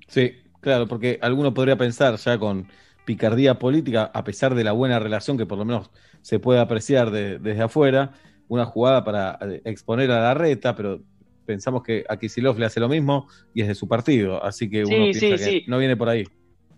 Sí, 0.08 0.32
claro, 0.60 0.86
porque 0.86 1.18
alguno 1.22 1.54
podría 1.54 1.76
pensar 1.76 2.16
ya 2.16 2.38
con 2.38 2.68
picardía 3.04 3.58
política, 3.58 4.10
a 4.12 4.24
pesar 4.24 4.54
de 4.54 4.64
la 4.64 4.72
buena 4.72 4.98
relación 4.98 5.36
que 5.38 5.46
por 5.46 5.58
lo 5.58 5.64
menos 5.64 5.90
se 6.20 6.38
puede 6.38 6.60
apreciar 6.60 7.10
de- 7.10 7.38
desde 7.38 7.62
afuera, 7.62 8.12
una 8.48 8.64
jugada 8.66 9.04
para 9.04 9.38
eh, 9.40 9.62
exponer 9.64 10.10
a 10.10 10.20
la 10.20 10.34
reta, 10.34 10.74
pero 10.76 11.00
pensamos 11.46 11.82
que 11.82 12.04
a 12.08 12.16
Kicillof 12.16 12.58
le 12.58 12.66
hace 12.66 12.80
lo 12.80 12.88
mismo 12.88 13.26
y 13.54 13.62
es 13.62 13.68
de 13.68 13.74
su 13.74 13.88
partido, 13.88 14.42
así 14.44 14.68
que 14.70 14.84
uno 14.84 15.08
Sí, 15.12 15.20
piensa 15.20 15.36
sí, 15.38 15.44
que 15.44 15.50
sí. 15.60 15.64
no 15.66 15.78
viene 15.78 15.96
por 15.96 16.08
ahí. 16.08 16.24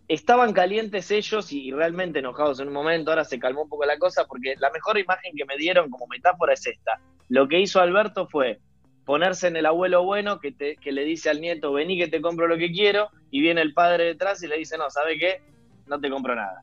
Estaban 0.08 0.52
calientes 0.52 1.10
ellos 1.10 1.50
y, 1.52 1.72
realmente 1.72 2.18
enojados 2.18 2.60
en 2.60 2.68
un 2.68 2.74
momento, 2.74 3.10
ahora 3.10 3.24
se 3.24 3.38
calmó 3.38 3.62
un 3.62 3.68
poco 3.68 3.84
la 3.86 3.98
cosa 3.98 4.24
porque 4.26 4.54
la 4.58 4.70
mejor 4.70 4.98
imagen 4.98 5.34
que 5.34 5.44
me 5.44 5.56
dieron 5.56 5.88
como 5.90 6.06
metáfora 6.06 6.52
es 6.52 6.66
esta. 6.66 7.00
Lo 7.28 7.48
que 7.48 7.60
hizo 7.60 7.80
Alberto 7.80 8.28
fue 8.28 8.60
ponerse 9.06 9.48
en 9.48 9.56
el 9.56 9.66
abuelo 9.66 10.04
bueno 10.04 10.40
que, 10.40 10.52
te, 10.52 10.76
que 10.76 10.92
le 10.92 11.04
dice 11.04 11.30
al 11.30 11.40
nieto, 11.40 11.72
vení 11.72 11.98
que 11.98 12.08
te 12.08 12.20
compro 12.20 12.46
lo 12.46 12.56
que 12.56 12.70
quiero, 12.70 13.10
y 13.30 13.40
viene 13.40 13.60
el 13.60 13.74
padre 13.74 14.04
detrás 14.04 14.42
y 14.42 14.46
le 14.46 14.58
dice, 14.58 14.78
no, 14.78 14.88
¿sabe 14.90 15.18
qué? 15.18 15.42
No 15.86 16.00
te 16.00 16.10
compro 16.10 16.34
nada. 16.34 16.62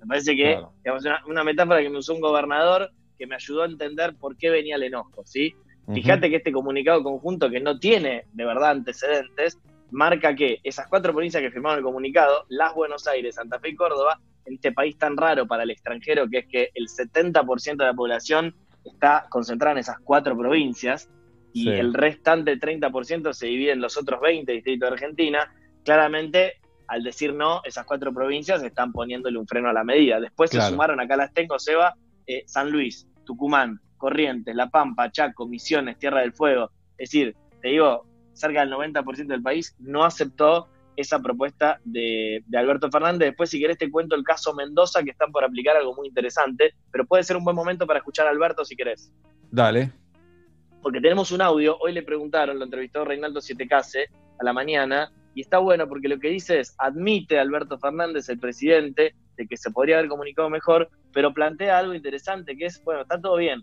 Me 0.00 0.06
parece 0.06 0.36
que 0.36 0.52
Claro. 0.52 0.72
digamos, 0.84 1.04
una, 1.04 1.22
una 1.26 1.44
metáfora 1.44 1.82
que 1.82 1.90
me 1.90 1.98
usó 1.98 2.14
un 2.14 2.20
gobernador 2.20 2.90
que 3.18 3.26
me 3.26 3.34
ayudó 3.34 3.62
a 3.62 3.66
entender 3.66 4.14
por 4.16 4.36
qué 4.36 4.50
venía 4.50 4.76
el 4.76 4.84
enojo, 4.84 5.24
¿sí? 5.24 5.54
Fíjate 5.92 6.28
que 6.30 6.36
este 6.36 6.50
comunicado 6.50 7.02
conjunto, 7.04 7.48
que 7.48 7.60
no 7.60 7.78
tiene 7.78 8.24
de 8.32 8.44
verdad 8.44 8.70
antecedentes, 8.70 9.56
marca 9.90 10.34
que 10.34 10.58
esas 10.62 10.86
cuatro 10.88 11.12
provincias 11.12 11.42
que 11.42 11.50
firmaron 11.50 11.78
el 11.78 11.84
comunicado, 11.84 12.44
las 12.48 12.74
Buenos 12.74 13.06
Aires, 13.06 13.36
Santa 13.36 13.58
Fe 13.60 13.70
y 13.70 13.76
Córdoba, 13.76 14.20
en 14.44 14.54
este 14.54 14.72
país 14.72 14.96
tan 14.98 15.16
raro 15.16 15.46
para 15.46 15.62
el 15.64 15.70
extranjero, 15.70 16.28
que 16.28 16.38
es 16.38 16.46
que 16.46 16.70
el 16.74 16.88
70% 16.88 17.76
de 17.76 17.84
la 17.84 17.94
población 17.94 18.54
está 18.84 19.26
concentrada 19.28 19.72
en 19.72 19.78
esas 19.78 19.98
cuatro 20.00 20.36
provincias 20.36 21.10
y 21.52 21.64
Sí. 21.64 21.68
el 21.70 21.94
restante 21.94 22.56
30% 22.58 23.32
se 23.32 23.46
divide 23.46 23.72
en 23.72 23.80
los 23.80 23.96
otros 23.96 24.20
20 24.20 24.52
distritos 24.52 24.88
de 24.88 24.94
Argentina, 24.94 25.52
claramente 25.84 26.54
al 26.88 27.02
decir 27.02 27.34
no, 27.34 27.62
esas 27.64 27.84
cuatro 27.84 28.12
provincias 28.12 28.62
están 28.62 28.92
poniéndole 28.92 29.38
un 29.38 29.46
freno 29.48 29.68
a 29.68 29.72
la 29.72 29.82
medida. 29.82 30.20
Después 30.20 30.50
Claro. 30.50 30.66
se 30.66 30.70
sumaron, 30.72 31.00
acá 31.00 31.16
las 31.16 31.32
tengo, 31.32 31.58
Seba, 31.58 31.94
eh, 32.26 32.44
San 32.46 32.70
Luis, 32.70 33.08
Tucumán, 33.24 33.80
Corrientes, 33.96 34.54
La 34.54 34.68
Pampa, 34.68 35.10
Chaco, 35.10 35.48
Misiones, 35.48 35.98
Tierra 35.98 36.20
del 36.20 36.32
Fuego. 36.32 36.70
Es 36.98 37.10
decir, 37.10 37.34
te 37.60 37.68
digo, 37.68 38.06
cerca 38.36 38.60
del 38.60 38.72
90% 38.72 39.26
del 39.26 39.42
país 39.42 39.74
no 39.78 40.04
aceptó 40.04 40.68
esa 40.96 41.20
propuesta 41.20 41.78
de, 41.84 42.42
de 42.46 42.58
Alberto 42.58 42.90
Fernández. 42.90 43.28
Después, 43.28 43.50
si 43.50 43.60
querés, 43.60 43.78
te 43.78 43.90
cuento 43.90 44.16
el 44.16 44.24
caso 44.24 44.54
Mendoza, 44.54 45.02
que 45.02 45.10
están 45.10 45.30
por 45.30 45.44
aplicar 45.44 45.76
algo 45.76 45.94
muy 45.94 46.08
interesante, 46.08 46.74
pero 46.90 47.04
puede 47.04 47.22
ser 47.22 47.36
un 47.36 47.44
buen 47.44 47.56
momento 47.56 47.86
para 47.86 47.98
escuchar 47.98 48.26
a 48.26 48.30
Alberto 48.30 48.64
si 48.64 48.76
querés. 48.76 49.12
Dale. 49.50 49.92
porque 50.82 51.00
tenemos 51.00 51.32
un 51.32 51.40
audio, 51.40 51.76
hoy 51.78 51.92
le 51.92 52.02
preguntaron, 52.02 52.58
lo 52.58 52.64
entrevistó 52.64 53.04
Reinaldo 53.04 53.40
Sietecase 53.40 54.08
a 54.38 54.44
la 54.44 54.52
mañana, 54.52 55.10
y 55.34 55.42
está 55.42 55.58
bueno 55.58 55.86
porque 55.86 56.08
lo 56.08 56.18
que 56.18 56.28
dice 56.28 56.60
es, 56.60 56.74
admite 56.78 57.38
Alberto 57.38 57.78
Fernández, 57.78 58.28
el 58.28 58.38
presidente, 58.38 59.14
de 59.36 59.46
que 59.46 59.56
se 59.56 59.70
podría 59.70 59.98
haber 59.98 60.08
comunicado 60.08 60.48
mejor, 60.48 60.88
pero 61.12 61.34
plantea 61.34 61.78
algo 61.78 61.92
interesante, 61.92 62.56
que 62.56 62.66
es, 62.66 62.82
bueno, 62.84 63.02
está 63.02 63.20
todo 63.20 63.36
bien, 63.36 63.62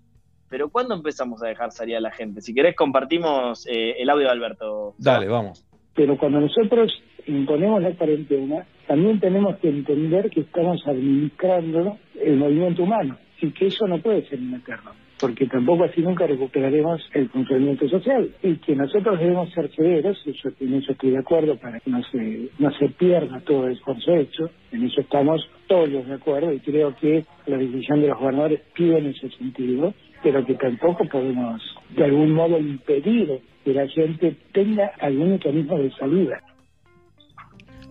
pero 0.54 0.70
¿cuándo 0.70 0.94
empezamos 0.94 1.42
a 1.42 1.48
dejar 1.48 1.72
salir 1.72 1.96
a 1.96 2.00
la 2.00 2.12
gente? 2.12 2.40
Si 2.40 2.54
querés, 2.54 2.76
compartimos 2.76 3.66
eh, 3.66 3.96
el 3.98 4.08
audio 4.08 4.26
de 4.28 4.34
Alberto. 4.34 4.94
Dale, 5.00 5.28
vamos. 5.28 5.66
Pero 5.96 6.16
cuando 6.16 6.42
nosotros 6.42 6.94
imponemos 7.26 7.82
la 7.82 7.92
cuarentena, 7.94 8.64
también 8.86 9.20
tenemos 9.20 9.58
que 9.58 9.70
entender 9.70 10.30
que 10.30 10.42
estamos 10.42 10.80
administrando 10.86 11.98
el 12.24 12.38
movimiento 12.38 12.84
humano 12.84 13.18
y 13.42 13.50
que 13.50 13.66
eso 13.66 13.88
no 13.88 13.98
puede 13.98 14.30
ser 14.30 14.38
un 14.38 14.54
eterno 14.54 14.92
porque 15.24 15.48
tampoco 15.48 15.86
así 15.86 16.02
nunca 16.02 16.28
recuperaremos 16.28 17.02
el 17.14 17.30
funcionamiento 17.30 17.88
social 17.88 18.30
y 18.44 18.58
que 18.58 18.76
nosotros 18.76 19.18
debemos 19.18 19.50
ser 19.54 19.74
severos, 19.74 20.18
y 20.26 20.34
yo 20.34 20.50
en 20.60 20.74
eso 20.74 20.92
estoy 20.92 21.12
de 21.12 21.20
acuerdo 21.20 21.56
para 21.56 21.80
que 21.80 21.90
no 21.90 22.04
se, 22.12 22.50
no 22.60 22.70
se 22.78 22.90
pierda 22.90 23.40
todo 23.40 23.68
el 23.68 23.72
esfuerzo 23.72 24.16
hecho, 24.16 24.50
en 24.74 24.84
eso 24.84 25.00
estamos 25.00 25.42
todos 25.68 26.06
de 26.06 26.14
acuerdo 26.14 26.52
y 26.52 26.60
creo 26.60 26.94
que 26.98 27.24
la 27.46 27.58
decisión 27.58 28.02
de 28.02 28.10
los 28.10 28.20
gobernadores 28.20 28.64
pide 28.74 28.98
en 28.98 29.06
ese 29.06 29.30
sentido, 29.30 29.94
pero 30.24 30.46
que 30.46 30.56
tampoco 30.56 31.08
podemos 31.10 31.62
de 31.96 32.06
algún 32.06 32.32
modo 32.32 32.58
impedir 32.58 33.42
que 33.64 33.74
la 33.74 33.88
gente 33.88 34.36
tenga 34.54 34.92
algún 35.00 35.32
mecanismo 35.32 35.78
de 35.78 35.92
salida. 35.92 36.42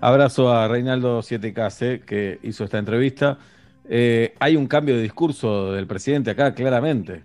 Abrazo 0.00 0.52
a 0.52 0.66
Reinaldo 0.66 1.22
Siete 1.22 1.54
que 2.04 2.38
hizo 2.42 2.64
esta 2.64 2.78
entrevista. 2.78 3.38
Eh, 3.88 4.34
hay 4.40 4.56
un 4.56 4.66
cambio 4.66 4.96
de 4.96 5.02
discurso 5.02 5.72
del 5.72 5.86
presidente 5.86 6.30
acá, 6.30 6.54
claramente. 6.54 7.22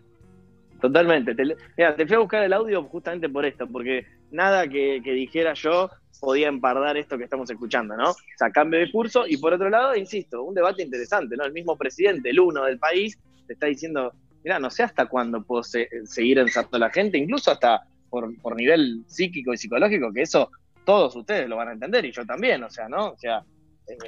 Totalmente. 0.80 1.34
Te, 1.34 1.44
mira, 1.78 1.96
te 1.96 2.06
fui 2.06 2.16
a 2.16 2.20
buscar 2.20 2.44
el 2.44 2.54
audio 2.54 2.84
justamente 2.84 3.30
por 3.30 3.46
esto, 3.46 3.68
porque 3.68 4.06
nada 4.32 4.68
que, 4.68 5.02
dijera 5.04 5.54
yo 5.54 5.90
podía 6.20 6.48
empardar 6.48 6.98
esto 6.98 7.18
que 7.18 7.24
estamos 7.24 7.50
escuchando, 7.50 7.96
¿no? 7.96 8.12
O 8.12 8.16
sea, 8.38 8.52
cambio 8.52 8.80
de 8.80 8.86
discurso 8.86 9.26
y 9.28 9.38
por 9.38 9.54
otro 9.54 9.70
lado, 9.70 9.96
insisto, 9.96 10.44
un 10.44 10.54
debate 10.54 10.84
interesante, 10.84 11.36
¿no? 11.36 11.46
El 11.46 11.54
mismo 11.54 11.78
presidente, 11.78 12.30
el 12.30 12.40
uno 12.40 12.64
del 12.66 12.80
país, 12.80 13.18
te 13.46 13.54
está 13.54 13.68
diciendo, 13.68 14.14
mira, 14.48 14.60
no 14.60 14.70
sé 14.70 14.84
hasta 14.84 15.08
cuándo 15.08 15.44
puedo 15.44 15.62
seguir 15.62 16.40
ensartando 16.40 16.78
a 16.78 16.88
la 16.88 16.90
gente, 16.90 17.18
incluso 17.18 17.52
hasta 17.52 17.84
por, 18.10 18.34
por 18.40 18.56
nivel 18.56 19.04
psíquico 19.06 19.54
y 19.54 19.58
psicológico, 19.58 20.14
que 20.14 20.22
eso 20.22 20.50
todos 20.86 21.14
ustedes 21.18 21.50
lo 21.50 21.58
van 21.58 21.68
a 21.68 21.74
entender 21.74 22.06
y 22.06 22.14
yo 22.14 22.26
también, 22.26 22.64
o 22.64 22.70
sea, 22.70 22.88
¿no? 22.88 23.10
O 23.10 23.18
sea, 23.18 23.44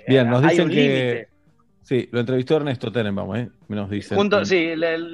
Bien, 0.07 0.29
nos 0.29 0.41
dicen 0.41 0.69
que 0.69 1.27
Sí, 1.83 2.07
lo 2.11 2.19
entrevistó 2.19 2.57
Ernesto 2.57 2.91
Tenenbaum, 2.91 3.35
¿eh? 3.35 3.49
Nos 3.67 3.89
dice. 3.89 4.15
sí, 4.43 4.71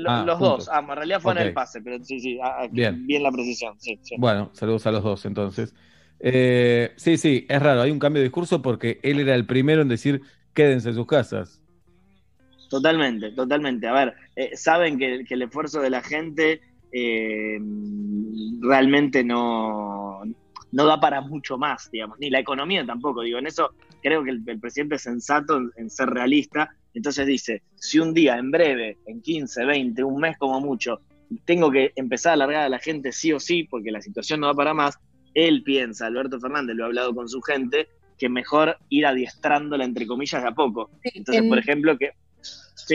ah, 0.07 0.23
los 0.27 0.39
dos. 0.39 0.69
Ah, 0.69 0.79
en 0.81 0.95
realidad 0.95 1.21
fue 1.21 1.31
en 1.31 1.37
el 1.37 1.53
pase, 1.53 1.81
pero 1.81 2.03
sí, 2.03 2.19
sí, 2.19 2.37
ah, 2.43 2.57
ah, 2.59 2.67
bien. 2.69 3.07
bien 3.07 3.23
la 3.23 3.31
precisión. 3.31 3.79
Sí, 3.79 3.97
Bueno, 4.17 4.51
saludos 4.53 4.85
a 4.85 4.91
los 4.91 5.01
dos 5.01 5.25
entonces. 5.25 5.73
Eh, 6.19 6.91
sí, 6.97 7.17
sí, 7.17 7.45
es 7.47 7.61
raro, 7.61 7.81
hay 7.81 7.91
un 7.91 7.99
cambio 7.99 8.19
de 8.19 8.25
discurso 8.25 8.61
porque 8.61 8.99
él 9.03 9.19
era 9.21 9.35
el 9.35 9.45
primero 9.45 9.81
en 9.81 9.87
decir 9.87 10.21
quédense 10.53 10.89
en 10.89 10.95
sus 10.95 11.07
casas. 11.07 11.61
Totalmente, 12.75 13.31
totalmente. 13.31 13.87
A 13.87 13.93
ver, 13.93 14.13
eh, 14.35 14.51
saben 14.57 14.97
que, 14.97 15.25
el 15.29 15.41
esfuerzo 15.41 15.79
de 15.79 15.89
la 15.89 16.01
gente 16.01 16.59
eh, 16.91 17.57
realmente 18.59 19.23
no, 19.23 20.21
no 20.73 20.85
da 20.85 20.99
para 20.99 21.21
mucho 21.21 21.57
más, 21.57 21.89
digamos, 21.89 22.19
ni 22.19 22.29
la 22.29 22.39
economía 22.39 22.85
tampoco. 22.85 23.21
Digo, 23.21 23.39
en 23.39 23.47
eso 23.47 23.69
creo 24.03 24.25
que 24.25 24.31
el, 24.31 24.59
presidente 24.59 24.95
es 24.95 25.03
sensato 25.03 25.57
en, 25.77 25.89
ser 25.89 26.09
realista. 26.09 26.69
Entonces 26.93 27.25
dice, 27.25 27.61
si 27.75 27.99
un 27.99 28.13
día, 28.13 28.37
en 28.37 28.51
breve, 28.51 28.97
en 29.05 29.21
15, 29.21 29.63
20, 29.63 30.03
un 30.03 30.19
mes 30.19 30.37
como 30.37 30.59
mucho, 30.59 30.99
tengo 31.45 31.71
que 31.71 31.93
empezar 31.95 32.31
a 32.31 32.33
alargar 32.33 32.63
a 32.63 32.69
la 32.69 32.79
gente 32.79 33.13
sí 33.13 33.31
o 33.31 33.39
sí, 33.39 33.63
porque 33.63 33.89
la 33.89 34.01
situación 34.01 34.41
no 34.41 34.47
va 34.47 34.53
para 34.53 34.73
más, 34.73 34.99
él 35.33 35.63
piensa, 35.63 36.07
Alberto 36.07 36.41
Fernández 36.41 36.75
lo 36.75 36.83
ha 36.83 36.87
hablado 36.87 37.15
con 37.15 37.29
su 37.29 37.41
gente, 37.41 37.87
que 38.17 38.27
mejor 38.27 38.77
ir 38.89 39.05
adiestrándola, 39.05 39.85
entre 39.85 40.05
comillas, 40.05 40.41
de 40.41 40.49
a 40.49 40.53
poco. 40.53 40.89
Entonces, 41.03 41.43
por 41.47 41.57
ejemplo, 41.57 41.97
que 41.97 42.11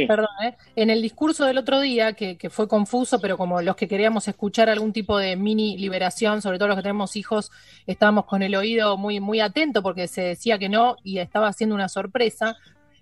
Perdón, 0.06 0.28
¿eh? 0.42 0.56
en 0.76 0.90
el 0.90 1.00
discurso 1.02 1.44
del 1.44 1.58
otro 1.58 1.80
día, 1.80 2.12
que, 2.12 2.36
fue 2.50 2.68
confuso, 2.68 3.20
pero 3.20 3.36
como 3.36 3.62
los 3.62 3.76
que 3.76 3.88
queríamos 3.88 4.28
escuchar 4.28 4.68
algún 4.68 4.92
tipo 4.92 5.18
de 5.18 5.36
mini 5.36 5.78
liberación, 5.78 6.42
sobre 6.42 6.58
todo 6.58 6.68
los 6.68 6.76
que 6.76 6.82
tenemos 6.82 7.16
hijos, 7.16 7.50
estábamos 7.86 8.26
con 8.26 8.42
el 8.42 8.54
oído 8.54 8.96
muy, 8.96 9.20
muy 9.20 9.40
atento 9.40 9.82
porque 9.82 10.08
se 10.08 10.22
decía 10.22 10.58
que 10.58 10.68
no 10.68 10.96
y 11.02 11.18
estaba 11.18 11.48
haciendo 11.48 11.74
una 11.74 11.88
sorpresa. 11.88 12.56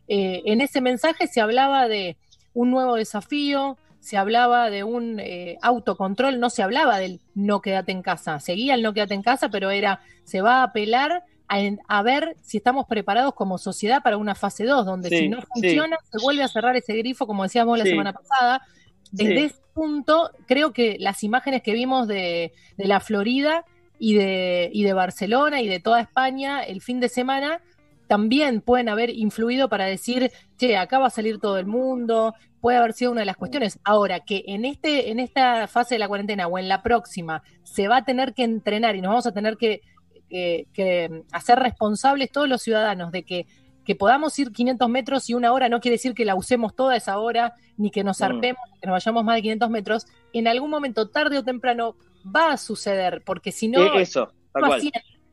Eh, 0.07 0.43
en 0.47 0.61
ese 0.61 0.81
mensaje 0.81 1.27
se 1.27 1.41
hablaba 1.41 1.89
de 1.89 2.17
un 2.55 2.71
nuevo 2.71 2.95
desafío, 2.95 3.77
se 4.01 4.17
hablaba 4.17 4.71
de 4.71 4.85
un 4.85 5.19
eh, 5.21 5.59
autocontrol, 5.61 6.41
no 6.41 6.51
se 6.51 6.63
hablaba 6.63 6.99
del 6.99 7.21
no 7.35 7.61
quédate 7.61 7.93
en 7.93 8.03
casa, 8.03 8.41
seguía 8.41 8.75
el 8.75 8.83
no 8.83 8.95
quédate 8.95 9.15
en 9.15 9.23
casa, 9.23 9.49
pero 9.49 9.71
era, 9.71 10.01
se 10.25 10.41
va 10.41 10.61
a 10.61 10.65
apelar 10.65 11.25
a, 11.49 12.03
ver 12.03 12.37
si 12.43 12.59
estamos 12.59 12.87
preparados 12.87 13.35
como 13.35 13.59
sociedad 13.59 14.03
para 14.03 14.17
una 14.17 14.35
fase 14.35 14.65
2, 14.65 14.85
donde 14.85 15.09
si 15.09 15.29
no 15.29 15.41
funciona, 15.43 15.97
se 16.11 16.23
vuelve 16.23 16.43
a 16.43 16.49
cerrar 16.49 16.77
ese 16.77 16.95
grifo, 16.95 17.27
como 17.27 17.43
decíamos 17.43 17.79
la 17.79 17.85
semana 17.85 18.13
pasada. 18.13 18.63
Desde 19.11 19.45
ese 19.45 19.57
punto, 19.73 20.31
creo 20.47 20.73
que 20.73 20.97
las 21.01 21.25
imágenes 21.25 21.63
que 21.63 21.73
vimos 21.73 22.07
de, 22.07 22.53
la 22.77 23.01
Florida 23.01 23.65
y 23.99 24.15
de, 24.15 24.71
y 24.73 24.85
de 24.85 24.93
Barcelona 24.93 25.63
y 25.63 25.69
de 25.69 25.81
toda 25.81 26.01
España 26.01 26.63
el 26.63 26.83
fin 26.83 27.01
de 27.01 27.09
semana 27.09 27.61
también 28.07 28.61
pueden 28.63 28.89
haber 28.89 29.11
influido 29.11 29.69
para 29.69 29.85
decir, 29.85 30.33
che, 30.57 30.77
acá 30.77 30.99
va 30.99 31.09
a 31.09 31.11
salir 31.11 31.39
todo 31.39 31.59
el 31.59 31.67
mundo, 31.67 32.35
puede 32.61 32.79
haber 32.79 32.95
sido 32.95 33.13
una 33.13 33.21
de 33.21 33.27
las 33.27 33.37
cuestiones. 33.37 33.79
Ahora, 33.85 34.21
que 34.21 34.45
en, 34.47 34.65
este, 34.65 35.11
en 35.11 35.21
esta 35.21 35.69
fase 35.69 35.95
de 35.95 35.99
la 36.01 36.09
cuarentena 36.09 36.47
o 36.49 36.59
en 36.59 36.69
la 36.69 36.83
próxima 36.83 37.43
se 37.63 37.87
va 37.87 37.99
a 37.99 38.05
tener 38.05 38.35
que 38.35 38.45
entrenar 38.45 38.97
y 38.97 39.03
nos 39.03 39.11
vamos 39.11 39.27
a 39.27 39.33
tener 39.33 39.57
que 39.57 39.83
que, 40.29 41.25
hacer 41.33 41.59
responsables 41.59 42.31
todos 42.31 42.49
los 42.49 42.63
ciudadanos 42.63 43.13
de 43.13 43.25
que, 43.25 43.47
que 43.85 43.95
podamos 43.95 44.39
ir 44.39 44.53
500 44.53 44.89
metros 44.89 45.31
y 45.31 45.35
una 45.35 45.53
hora 45.53 45.69
no 45.69 45.81
quiere 45.81 45.95
decir 45.95 46.15
que 46.15 46.25
la 46.25 46.35
usemos 46.35 46.75
toda 46.75 46.97
esa 46.97 47.19
hora, 47.19 47.55
ni 47.77 47.91
que 47.91 48.05
nos 48.05 48.19
zarpemos, 48.19 48.61
que 48.81 48.87
nos 48.87 48.95
vayamos 48.95 49.25
más 49.25 49.37
de 49.37 49.43
500 49.43 49.71
metros, 49.71 50.07
en 50.33 50.47
algún 50.47 50.71
momento, 50.71 51.09
tarde 51.09 51.39
o 51.39 51.45
temprano, 51.45 51.97
va 52.25 52.53
a 52.53 52.57
suceder, 52.57 53.23
porque 53.25 53.53
si 53.53 53.69
no... 53.69 53.81
Eh, 53.81 54.03
eso, 54.03 54.31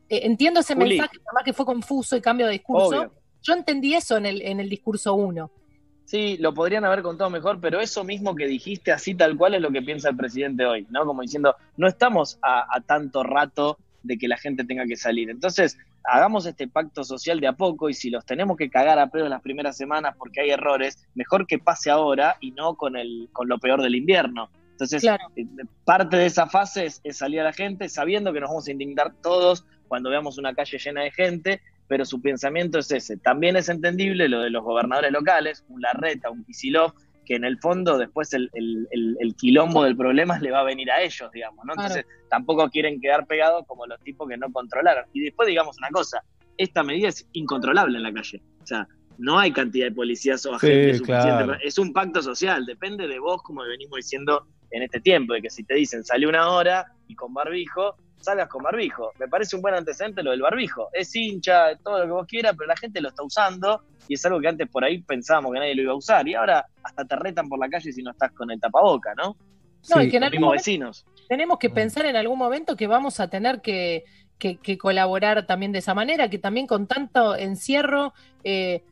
eh, 0.08 0.20
entiendo 0.22 0.60
ese 0.60 0.76
mensaje, 0.76 1.18
además 1.26 1.44
que 1.44 1.52
fue 1.52 1.66
confuso 1.66 2.16
y 2.16 2.20
cambio 2.20 2.46
de 2.46 2.52
discurso. 2.52 3.12
Yo 3.42 3.52
entendí 3.52 3.94
eso 3.94 4.16
en 4.16 4.26
el, 4.26 4.42
en 4.42 4.60
el 4.60 4.68
discurso 4.68 5.14
1. 5.14 5.50
Sí, 6.04 6.36
lo 6.38 6.54
podrían 6.54 6.84
haber 6.84 7.02
contado 7.02 7.28
mejor, 7.30 7.60
pero 7.60 7.80
eso 7.80 8.04
mismo 8.04 8.34
que 8.36 8.46
dijiste 8.46 8.92
así 8.92 9.14
tal 9.14 9.36
cual 9.36 9.54
es 9.54 9.60
lo 9.60 9.72
que 9.72 9.82
piensa 9.82 10.08
el 10.08 10.16
presidente 10.16 10.64
hoy, 10.64 10.86
¿no? 10.88 11.04
Como 11.04 11.22
diciendo, 11.22 11.56
no 11.76 11.88
estamos 11.88 12.38
a 12.42 12.80
tanto 12.86 13.24
rato 13.24 13.76
de 14.06 14.18
que 14.18 14.28
la 14.28 14.36
gente 14.36 14.64
tenga 14.64 14.86
que 14.86 14.96
salir. 14.96 15.30
Entonces, 15.30 15.78
hagamos 16.04 16.46
este 16.46 16.68
pacto 16.68 17.04
social 17.04 17.40
de 17.40 17.48
a 17.48 17.52
poco 17.52 17.88
y 17.88 17.94
si 17.94 18.10
los 18.10 18.24
tenemos 18.24 18.56
que 18.56 18.70
cagar 18.70 18.98
a 18.98 19.08
pedo 19.08 19.24
en 19.24 19.30
las 19.30 19.42
primeras 19.42 19.76
semanas 19.76 20.14
porque 20.18 20.40
hay 20.40 20.50
errores, 20.50 21.06
mejor 21.14 21.46
que 21.46 21.58
pase 21.58 21.90
ahora 21.90 22.36
y 22.40 22.52
no 22.52 22.76
con, 22.76 22.96
el, 22.96 23.28
con 23.32 23.48
lo 23.48 23.58
peor 23.58 23.82
del 23.82 23.94
invierno. 23.94 24.50
Entonces, 24.72 25.04
eh, 25.04 25.16
parte 25.84 26.18
de 26.18 26.26
esa 26.26 26.46
fase 26.46 26.86
es, 26.86 27.16
salir 27.16 27.40
a 27.40 27.44
la 27.44 27.52
gente 27.52 27.88
sabiendo 27.88 28.32
que 28.32 28.40
nos 28.40 28.50
vamos 28.50 28.68
a 28.68 28.72
indignar 28.72 29.14
todos 29.22 29.64
cuando 29.88 30.10
veamos 30.10 30.36
una 30.36 30.54
calle 30.54 30.78
llena 30.78 31.02
de 31.02 31.10
gente, 31.10 31.62
pero 31.88 32.04
su 32.04 32.20
pensamiento 32.20 32.78
es 32.78 32.90
ese. 32.90 33.16
También 33.16 33.56
es 33.56 33.70
entendible 33.70 34.28
lo 34.28 34.40
de 34.40 34.50
los 34.50 34.62
gobernadores 34.62 35.12
locales, 35.12 35.64
un 35.68 35.80
Larreta, 35.80 36.30
un 36.30 36.44
Kisilov, 36.44 36.92
que 37.26 37.34
en 37.34 37.44
el 37.44 37.58
fondo 37.58 37.98
después 37.98 38.32
el, 38.32 38.48
quilombo 39.36 39.84
del 39.84 39.96
problema 39.96 40.38
le 40.38 40.50
va 40.50 40.60
a 40.60 40.64
venir 40.64 40.90
a 40.90 41.02
ellos, 41.02 41.30
digamos, 41.32 41.64
¿no? 41.66 41.74
Entonces 41.74 42.06
tampoco 42.30 42.70
quieren 42.70 43.00
quedar 43.00 43.26
pegados 43.26 43.66
como 43.66 43.86
los 43.86 44.00
tipos 44.00 44.28
que 44.28 44.36
no 44.36 44.50
controlaron. 44.50 45.04
Y 45.12 45.20
después 45.20 45.48
digamos 45.48 45.76
una 45.78 45.90
cosa, 45.90 46.22
esta 46.56 46.82
medida 46.82 47.08
es 47.08 47.28
incontrolable 47.32 47.98
en 47.98 48.04
la 48.04 48.12
calle. 48.12 48.40
O 48.62 48.66
sea, 48.66 48.88
no 49.18 49.38
hay 49.38 49.52
cantidad 49.52 49.86
de 49.86 49.92
policías 49.92 50.46
o 50.46 50.54
agentes 50.54 50.98
suficientes. 50.98 51.58
Es 51.62 51.78
un 51.78 51.92
pacto 51.92 52.22
social, 52.22 52.64
depende 52.64 53.06
de 53.08 53.18
vos, 53.18 53.42
como 53.42 53.62
venimos 53.64 53.96
diciendo 53.96 54.46
en 54.70 54.82
este 54.82 55.00
tiempo, 55.00 55.34
de 55.34 55.42
que 55.42 55.50
si 55.50 55.64
te 55.64 55.74
dicen 55.74 56.04
sale 56.04 56.26
una 56.26 56.48
hora 56.50 56.86
y 57.08 57.14
con 57.14 57.34
barbijo, 57.34 57.96
salgas 58.20 58.48
con 58.48 58.62
barbijo. 58.62 59.12
Me 59.18 59.28
parece 59.28 59.56
un 59.56 59.62
buen 59.62 59.74
antecedente 59.74 60.22
lo 60.22 60.30
del 60.30 60.42
barbijo. 60.42 60.88
Es 60.92 61.14
hincha, 61.14 61.76
todo 61.76 62.00
lo 62.00 62.04
que 62.04 62.12
vos 62.12 62.26
quieras, 62.26 62.54
pero 62.56 62.68
la 62.68 62.76
gente 62.76 63.00
lo 63.00 63.08
está 63.08 63.22
usando 63.22 63.82
y 64.08 64.14
es 64.14 64.24
algo 64.26 64.40
que 64.40 64.48
antes 64.48 64.68
por 64.68 64.84
ahí 64.84 64.98
pensábamos 65.02 65.52
que 65.52 65.58
nadie 65.58 65.74
lo 65.74 65.82
iba 65.82 65.92
a 65.92 65.96
usar 65.96 66.26
y 66.28 66.34
ahora 66.34 66.66
hasta 66.82 67.04
te 67.04 67.16
retan 67.16 67.48
por 67.48 67.58
la 67.58 67.68
calle 67.68 67.92
si 67.92 68.02
no 68.02 68.10
estás 68.12 68.32
con 68.32 68.50
el 68.50 68.60
tapaboca, 68.60 69.14
¿no? 69.14 69.36
No, 69.94 70.02
y 70.02 70.10
que 70.10 70.16
en 70.16 70.24
algún 70.24 70.50
vecinos. 70.50 71.06
Tenemos 71.28 71.58
que 71.58 71.70
pensar 71.70 72.06
en 72.06 72.16
algún 72.16 72.38
momento 72.38 72.76
que 72.76 72.86
vamos 72.86 73.20
a 73.20 73.28
tener 73.28 73.60
que, 73.60 74.04
que, 74.38 74.78
colaborar 74.78 75.46
también 75.46 75.72
de 75.72 75.78
esa 75.78 75.94
manera, 75.94 76.28
que 76.28 76.38
también 76.38 76.66
con 76.66 76.86
tanto 76.86 77.36
encierro, 77.36 78.12
eh, 78.44 78.82
ah, 78.84 78.90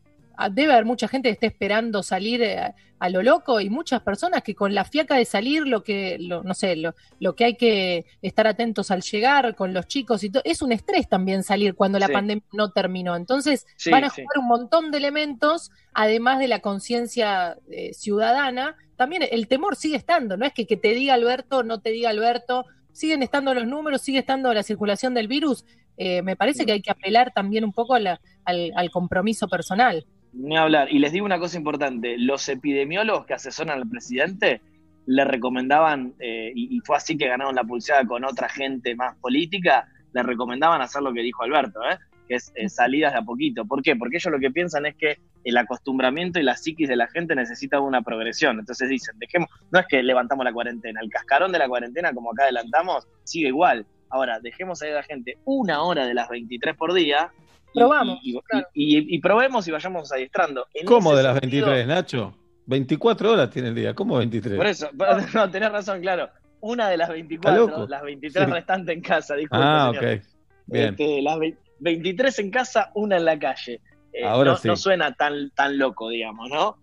debe 0.50 0.72
haber 0.72 0.84
mucha 0.84 1.08
gente 1.08 1.28
que 1.28 1.32
esté 1.34 1.46
esperando 1.46 2.02
salir 2.02 2.42
eh, 2.42 2.74
a 2.98 3.08
lo 3.08 3.22
loco 3.22 3.60
y 3.60 3.70
muchas 3.70 4.00
personas 4.02 4.42
que 4.42 4.54
con 4.54 4.74
la 4.74 4.84
fiaca 4.84 5.16
de 5.16 5.24
salir, 5.24 5.66
lo 5.66 5.82
que, 5.82 6.16
lo, 6.18 6.42
no 6.42 6.54
sé, 6.54 6.76
lo, 6.76 6.94
lo 7.20 7.34
que 7.34 7.44
hay 7.44 7.56
que 7.56 8.04
estar 8.22 8.46
atentos 8.46 8.90
al 8.90 9.02
llegar 9.02 9.54
con 9.54 9.74
los 9.74 9.86
chicos 9.86 10.24
y 10.24 10.30
todo, 10.30 10.42
es 10.44 10.62
un 10.62 10.72
estrés 10.72 11.08
también 11.08 11.42
salir 11.42 11.74
cuando 11.74 11.98
la 11.98 12.06
Sí. 12.06 12.12
pandemia 12.12 12.44
no 12.52 12.70
terminó. 12.70 13.14
Entonces 13.16 13.66
Sí, 13.76 13.90
van 13.90 14.04
a 14.04 14.10
sí. 14.10 14.22
jugar 14.22 14.38
un 14.38 14.46
montón 14.48 14.90
de 14.90 14.98
elementos, 14.98 15.70
además 15.92 16.38
de 16.38 16.48
la 16.48 16.60
conciencia 16.60 17.56
eh, 17.70 17.92
ciudadana. 17.94 18.76
También 18.96 19.22
el 19.30 19.48
temor 19.48 19.76
sigue 19.76 19.96
estando, 19.96 20.36
no 20.36 20.46
es 20.46 20.52
que, 20.52 20.66
que 20.66 20.76
te 20.76 20.94
diga 20.94 21.14
Alberto, 21.14 21.62
no 21.64 21.80
te 21.80 21.90
diga 21.90 22.10
Alberto, 22.10 22.64
siguen 22.92 23.22
estando 23.24 23.52
los 23.54 23.66
números, 23.66 24.02
sigue 24.02 24.20
estando 24.20 24.54
la 24.54 24.62
circulación 24.62 25.14
del 25.14 25.26
virus. 25.28 25.64
Eh, 25.96 26.22
me 26.22 26.36
parece 26.36 26.64
que 26.64 26.72
hay 26.72 26.80
que 26.82 26.90
apelar 26.90 27.32
también 27.32 27.64
un 27.64 27.72
poco 27.72 27.94
a 27.94 28.00
la- 28.00 28.20
al, 28.44 28.72
al 28.76 28.90
compromiso 28.90 29.48
personal. 29.48 30.06
Ni 30.34 30.56
hablar. 30.56 30.92
Y 30.92 30.98
les 30.98 31.12
digo 31.12 31.24
una 31.24 31.38
cosa 31.38 31.56
importante, 31.56 32.16
los 32.18 32.48
epidemiólogos 32.48 33.26
que 33.26 33.34
asesoran 33.34 33.78
al 33.78 33.88
presidente 33.88 34.60
le 35.06 35.24
recomendaban, 35.24 36.14
eh, 36.18 36.52
y, 36.54 36.80
fue 36.80 36.96
así 36.96 37.16
que 37.16 37.28
ganaron 37.28 37.54
la 37.54 37.64
pulseada 37.64 38.04
con 38.06 38.24
otra 38.24 38.48
gente 38.48 38.94
más 38.94 39.16
política, 39.18 39.86
le 40.12 40.22
recomendaban 40.22 40.80
hacer 40.80 41.02
lo 41.02 41.12
que 41.12 41.20
dijo 41.20 41.42
Alberto, 41.42 41.80
¿eh? 41.82 41.98
que 42.26 42.36
es 42.36 42.52
eh, 42.54 42.68
salidas 42.68 43.12
de 43.12 43.18
a 43.18 43.22
poquito. 43.22 43.64
¿Por 43.64 43.82
qué? 43.82 43.96
Porque 43.96 44.16
ellos 44.16 44.32
lo 44.32 44.38
que 44.38 44.50
piensan 44.50 44.86
es 44.86 44.94
que 44.96 45.18
el 45.44 45.56
acostumbramiento 45.58 46.40
y 46.40 46.42
la 46.42 46.56
psiquis 46.56 46.88
de 46.88 46.96
la 46.96 47.06
gente 47.08 47.34
necesita 47.34 47.80
una 47.80 48.00
progresión. 48.02 48.58
Entonces 48.58 48.88
dicen, 48.88 49.18
dejemos, 49.18 49.50
no 49.70 49.78
es 49.78 49.86
que 49.86 50.02
levantamos 50.02 50.44
la 50.44 50.52
cuarentena, 50.52 51.00
el 51.02 51.10
cascarón 51.10 51.52
de 51.52 51.58
la 51.58 51.68
cuarentena, 51.68 52.12
como 52.12 52.32
acá 52.32 52.44
adelantamos, 52.44 53.06
sigue 53.24 53.48
igual. 53.48 53.86
Ahora, 54.08 54.40
dejemos 54.40 54.78
salir 54.78 54.94
a 54.94 54.98
la 54.98 55.02
gente 55.02 55.38
una 55.44 55.82
hora 55.82 56.06
de 56.06 56.14
las 56.14 56.28
23 56.28 56.76
por 56.76 56.94
día. 56.94 57.30
Probamos, 57.74 58.18
y, 58.22 58.30
y- 58.36 58.40
claro. 58.40 58.66
y- 58.74 59.16
y 59.16 59.18
probemos 59.20 59.66
y 59.68 59.70
vayamos 59.70 60.12
adiestrando. 60.12 60.66
En 60.74 60.86
¿Cómo 60.86 61.14
de 61.14 61.22
las 61.22 61.38
sentido- 61.38 61.66
23, 61.66 61.86
Nacho? 61.86 62.34
24 62.66 63.32
horas 63.32 63.50
tiene 63.50 63.68
el 63.68 63.74
día. 63.74 63.94
¿Cómo 63.94 64.16
23? 64.16 64.56
Por 64.56 64.66
eso, 64.66 64.88
no, 65.34 65.50
tenés 65.50 65.70
razón, 65.72 66.00
claro. 66.00 66.30
Una 66.60 66.88
de 66.88 66.96
las 66.96 67.08
¿Está 67.08 67.14
24, 67.14 67.66
loco? 67.66 67.86
las 67.88 68.02
23 68.02 68.46
Sí. 68.46 68.50
restantes 68.52 68.96
en 68.96 69.02
casa, 69.02 69.34
disculpe, 69.36 69.64
ah, 69.66 69.92
señor. 69.94 70.14
ok. 70.14 70.22
Bien. 70.66 70.88
Este, 70.90 71.20
las 71.22 71.38
ve- 71.38 71.58
23 71.80 72.38
en 72.38 72.50
casa, 72.50 72.90
una 72.94 73.16
en 73.18 73.24
la 73.26 73.38
calle. 73.38 73.80
Eh, 74.14 74.24
Ahora 74.24 74.52
no, 74.52 74.56
sí. 74.56 74.68
no 74.68 74.76
suena 74.76 75.12
tan, 75.14 75.50
tan 75.50 75.76
loco, 75.76 76.08
digamos, 76.08 76.48
¿no? 76.48 76.78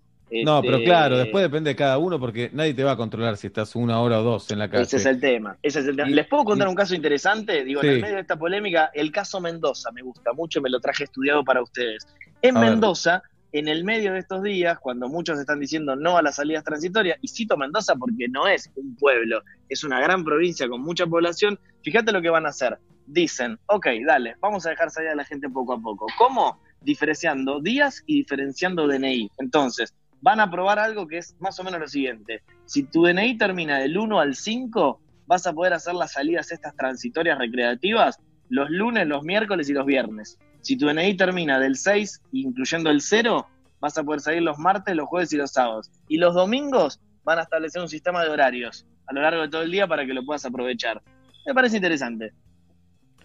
No, 0.46 0.60
Este, 0.60 0.72
pero 0.72 0.84
claro, 0.84 1.18
después 1.18 1.44
depende 1.44 1.72
de 1.72 1.76
cada 1.76 1.98
uno 1.98 2.20
porque 2.20 2.50
nadie 2.54 2.74
te 2.74 2.84
va 2.84 2.92
a 2.92 2.98
controlar 2.98 3.36
si 3.36 3.48
estás 3.48 3.76
una 3.76 4.00
hora 4.00 4.22
o 4.22 4.24
dos 4.24 4.50
en 4.52 4.60
la 4.60 4.70
calle. 4.70 4.84
Ese 4.84 4.98
es 4.98 5.06
el 5.06 5.20
tema. 5.20 5.58
Ese 5.62 5.80
es 5.82 5.88
el 5.88 5.96
tema. 5.98 6.10
¿Les 6.10 6.26
puedo 6.28 6.46
contar 6.46 6.70
un 6.70 6.76
caso 6.76 6.96
interesante? 6.96 7.66
Digo, 7.66 7.84
en 7.84 7.90
el 7.90 8.02
medio 8.02 8.16
de 8.16 8.22
esta 8.22 8.38
polémica, 8.38 8.92
el 8.94 9.12
caso 9.12 9.42
Mendoza 9.42 9.92
me 9.92 10.02
gusta 10.02 10.32
mucho, 10.32 10.62
me 10.62 10.70
lo 10.70 10.80
traje 10.80 11.04
estudiado 11.04 11.44
para 11.44 11.62
ustedes. 11.62 12.08
En 12.42 12.56
A 12.56 12.62
ver. 12.62 12.70
Mendoza, 12.72 13.24
en 13.52 13.68
el 13.68 13.84
medio 13.84 14.14
de 14.14 14.20
estos 14.20 14.42
días, 14.42 14.80
cuando 14.80 15.10
muchos 15.10 15.38
están 15.38 15.60
diciendo 15.60 15.98
no 15.98 16.18
a 16.18 16.22
las 16.22 16.36
salidas 16.36 16.64
transitorias, 16.64 17.18
y 17.22 17.28
cito 17.28 17.58
Mendoza 17.58 17.96
porque 17.96 18.30
no 18.30 18.48
es 18.48 18.72
un 18.76 18.96
pueblo, 18.96 19.42
es 19.68 19.84
una 19.84 20.00
gran 20.00 20.24
provincia 20.24 20.70
con 20.70 20.82
mucha 20.82 21.06
población, 21.06 21.60
fíjate 21.84 22.14
lo 22.14 22.22
que 22.22 22.30
van 22.30 22.46
a 22.46 22.50
hacer. 22.50 22.78
Dicen, 23.06 23.60
ok, 23.66 23.88
dale, 24.08 24.36
vamos 24.40 24.66
a 24.66 24.70
dejar 24.70 24.90
salir 24.90 25.10
a 25.10 25.16
la 25.16 25.26
gente 25.26 25.50
poco 25.50 25.74
a 25.74 25.82
poco. 25.82 26.06
¿Cómo? 26.18 26.62
Diferenciando 26.80 27.60
días 27.60 28.02
y 28.06 28.20
diferenciando 28.20 28.88
DNI. 28.88 29.30
Entonces, 29.40 29.94
van 30.22 30.40
a 30.40 30.50
probar 30.50 30.80
algo 30.80 31.08
que 31.08 31.18
es 31.18 31.36
más 31.40 31.60
o 31.60 31.64
menos 31.64 31.80
lo 31.80 31.88
siguiente. 31.88 32.44
Si 32.66 32.84
tu 32.84 33.04
DNI 33.06 33.38
termina 33.38 33.80
del 33.80 33.98
1 33.98 34.20
al 34.20 34.36
5, 34.36 35.02
vas 35.28 35.46
a 35.48 35.54
poder 35.54 35.74
hacer 35.74 35.94
las 35.96 36.14
salidas 36.14 36.52
estas 36.52 36.76
transitorias 36.76 37.38
recreativas 37.38 38.20
los 38.52 38.70
lunes, 38.70 39.08
los 39.08 39.24
miércoles 39.24 39.70
y 39.70 39.74
los 39.74 39.86
viernes. 39.86 40.38
Si 40.60 40.78
tu 40.78 40.86
DNI 40.86 41.16
termina 41.16 41.58
del 41.58 41.78
6, 41.78 42.22
incluyendo 42.34 42.90
el 42.90 43.02
0, 43.02 43.48
vas 43.80 43.98
a 43.98 44.04
poder 44.04 44.20
salir 44.20 44.42
los 44.42 44.60
martes, 44.60 44.94
los 44.94 45.08
jueves 45.08 45.32
y 45.32 45.38
los 45.38 45.52
sábados. 45.52 45.90
Y 46.10 46.18
los 46.18 46.36
domingos 46.36 47.00
van 47.24 47.40
a 47.40 47.44
establecer 47.44 47.82
un 47.82 47.88
sistema 47.88 48.22
de 48.24 48.30
horarios 48.30 48.86
a 49.08 49.14
lo 49.14 49.22
largo 49.22 49.42
de 49.42 49.50
todo 49.50 49.62
el 49.62 49.72
día 49.72 49.88
para 49.88 50.06
que 50.06 50.14
lo 50.14 50.26
puedas 50.26 50.46
aprovechar. 50.46 51.02
Me 51.46 51.54
parece 51.54 51.78
interesante. 51.78 52.34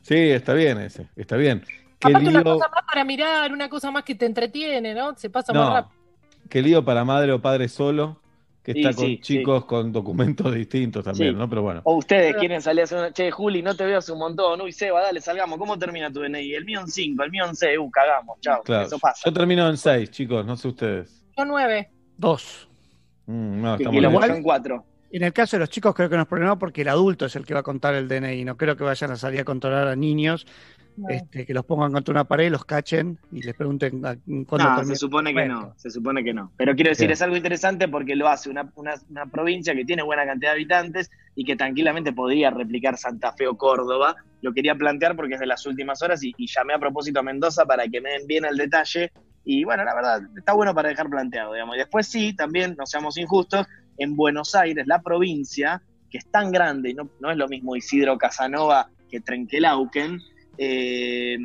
Sí, 0.03 0.15
está 0.15 0.55
bien 0.55 0.79
ese, 0.79 1.09
está 1.17 1.37
bien. 1.37 1.65
Aparte, 2.01 2.29
una 2.29 2.45
cosa 2.45 2.69
más 2.69 2.85
para 2.87 3.05
mirar, 3.05 3.53
una 3.53 3.69
cosa 3.69 3.91
más 3.91 4.05
que 4.05 4.15
te 4.15 4.27
entretiene, 4.27 4.95
¿no? 4.95 5.17
Se 5.17 5.29
pasa 5.29 5.53
No, 5.53 5.61
más 5.65 5.73
rápido. 5.73 5.96
Qué 6.49 6.63
lío 6.63 6.85
para 6.85 7.05
madre 7.05 7.33
o 7.33 7.41
padre 7.41 7.69
solo, 7.69 8.21
que 8.63 8.73
Sí, 8.73 8.81
está 8.81 8.95
con 8.95 9.07
sí, 9.07 9.19
chicos 9.21 9.65
con 9.65 9.93
documentos 9.93 10.53
distintos 10.55 11.05
también, 11.05 11.35
Sí. 11.35 11.39
¿no? 11.39 11.49
Pero 11.49 11.63
bueno. 11.63 11.81
O 11.85 11.97
ustedes 11.97 12.35
quieren 12.37 12.61
salir 12.61 12.81
a 12.81 12.85
hacer 12.85 12.99
una... 12.99 13.13
Che, 13.13 13.31
Juli, 13.31 13.63
no 13.63 13.77
te 13.77 13.85
veo 13.85 13.99
hace 13.99 14.11
un 14.13 14.19
montón. 14.19 14.61
Uy, 14.61 14.73
Seba, 14.73 15.01
dale, 15.03 15.21
salgamos. 15.21 15.59
¿Cómo 15.59 15.79
termina 15.79 16.13
tu 16.13 16.21
DNI? 16.21 16.53
El 16.55 16.65
mío 16.65 16.81
en 16.81 16.89
5, 16.89 17.23
el 17.23 17.31
mío 17.31 17.47
en 17.47 17.55
6. 17.55 17.79
Uh, 17.79 17.91
cagamos. 17.91 18.41
Chao. 18.41 18.63
Claro. 18.63 18.87
Eso 18.87 18.99
pasa. 18.99 19.23
Yo 19.25 19.33
termino 19.33 19.69
en 19.69 19.77
seis, 19.77 20.11
chicos, 20.11 20.45
no 20.45 20.57
sé 20.57 20.69
ustedes. 20.69 21.25
Yo 21.37 21.45
nueve. 21.45 21.91
Dos. 22.17 22.69
Mm, 23.27 23.61
no, 23.63 23.77
los 23.77 23.95
lejos. 23.95 24.27
son 24.27 24.43
cuatro. 24.43 24.85
En 25.17 25.23
el 25.23 25.33
caso 25.33 25.57
de 25.57 25.61
los 25.61 25.71
chicos 25.71 25.95
creo 25.95 26.11
que 26.11 26.17
no 26.17 26.23
es 26.23 26.29
problema 26.29 26.59
porque 26.59 26.83
el 26.83 26.89
adulto 26.89 27.25
es 27.25 27.35
el 27.37 27.47
que 27.47 27.55
va 27.55 27.61
a 27.61 27.63
contar 27.63 27.95
el 27.95 28.07
DNI. 28.07 28.45
No 28.45 28.55
creo 28.59 28.77
que 28.77 28.85
vayan 28.85 29.11
a 29.13 29.17
salir 29.17 29.41
a 29.41 29.45
controlar 29.45 29.89
a 29.89 29.97
niños, 29.97 30.47
No. 30.99 31.09
este, 31.09 31.47
que 31.47 31.55
los 31.55 31.65
pongan 31.65 31.91
contra 31.91 32.13
una 32.13 32.25
pared, 32.25 32.51
los 32.51 32.67
cachen 32.67 33.19
y 33.33 33.41
les 33.41 33.55
pregunten 33.55 34.05
a- 34.05 34.17
cuándo 34.47 34.69
No, 34.69 34.85
se 34.85 34.95
supone 34.97 35.33
que 35.33 35.47
no, 35.47 35.73
se 35.79 35.91
supone 35.91 36.23
que 36.23 36.35
no. 36.35 36.53
Pero 36.59 36.75
quiero 36.75 36.91
decir, 36.91 37.07
Bien. 37.07 37.13
es 37.15 37.23
algo 37.23 37.35
interesante 37.35 37.89
porque 37.89 38.15
lo 38.15 38.29
hace 38.29 38.51
una, 38.51 38.71
una, 38.75 38.93
una 39.09 39.25
provincia 39.25 39.75
que 39.75 39.87
tiene 39.87 40.03
buena 40.03 40.27
cantidad 40.27 40.51
de 40.51 40.57
habitantes 40.57 41.11
y 41.35 41.47
que 41.47 41.57
tranquilamente 41.57 42.13
podría 42.13 42.51
replicar 42.51 42.99
Santa 42.99 43.33
Fe 43.33 43.47
o 43.47 43.57
Córdoba. 43.57 44.17
Lo 44.43 44.53
quería 44.53 44.75
plantear 44.75 45.17
porque 45.17 45.35
es 45.35 45.41
de 45.41 45.47
las 45.47 45.65
últimas 45.65 46.03
horas 46.03 46.23
y, 46.23 46.35
y 46.37 46.47
llamé 46.47 46.75
a 46.75 46.79
propósito 46.79 47.21
a 47.21 47.23
Mendoza 47.23 47.65
para 47.65 47.89
que 47.89 48.03
me 48.03 48.11
den 48.11 48.27
bien 48.27 48.45
el 48.45 48.59
detalle. 48.59 49.13
Y 49.47 49.65
bueno, 49.65 49.83
la 49.83 49.95
verdad, 49.95 50.21
está 50.37 50.53
bueno 50.53 50.75
para 50.75 50.91
dejar 50.91 51.09
planteado, 51.09 51.55
digamos. 51.55 51.77
Y 51.77 51.79
después 51.79 52.07
sí, 52.07 52.35
también, 52.37 52.75
no 52.77 52.85
seamos 52.85 53.17
injustos, 53.17 53.67
en 53.99 54.17
Buenos 54.17 54.55
Aires, 54.55 54.87
la 54.87 55.01
provincia, 55.03 55.83
que 56.11 56.19
es 56.19 56.27
tan 56.31 56.51
grande 56.53 56.91
y 56.91 56.95
no, 56.95 57.11
no 57.21 57.31
es 57.31 57.37
lo 57.37 57.49
mismo 57.49 57.77
Isidro 57.77 58.17
Casanova 58.19 58.89
que 59.11 59.21
Trenquelauquen, 59.21 60.21
eh, 60.59 61.37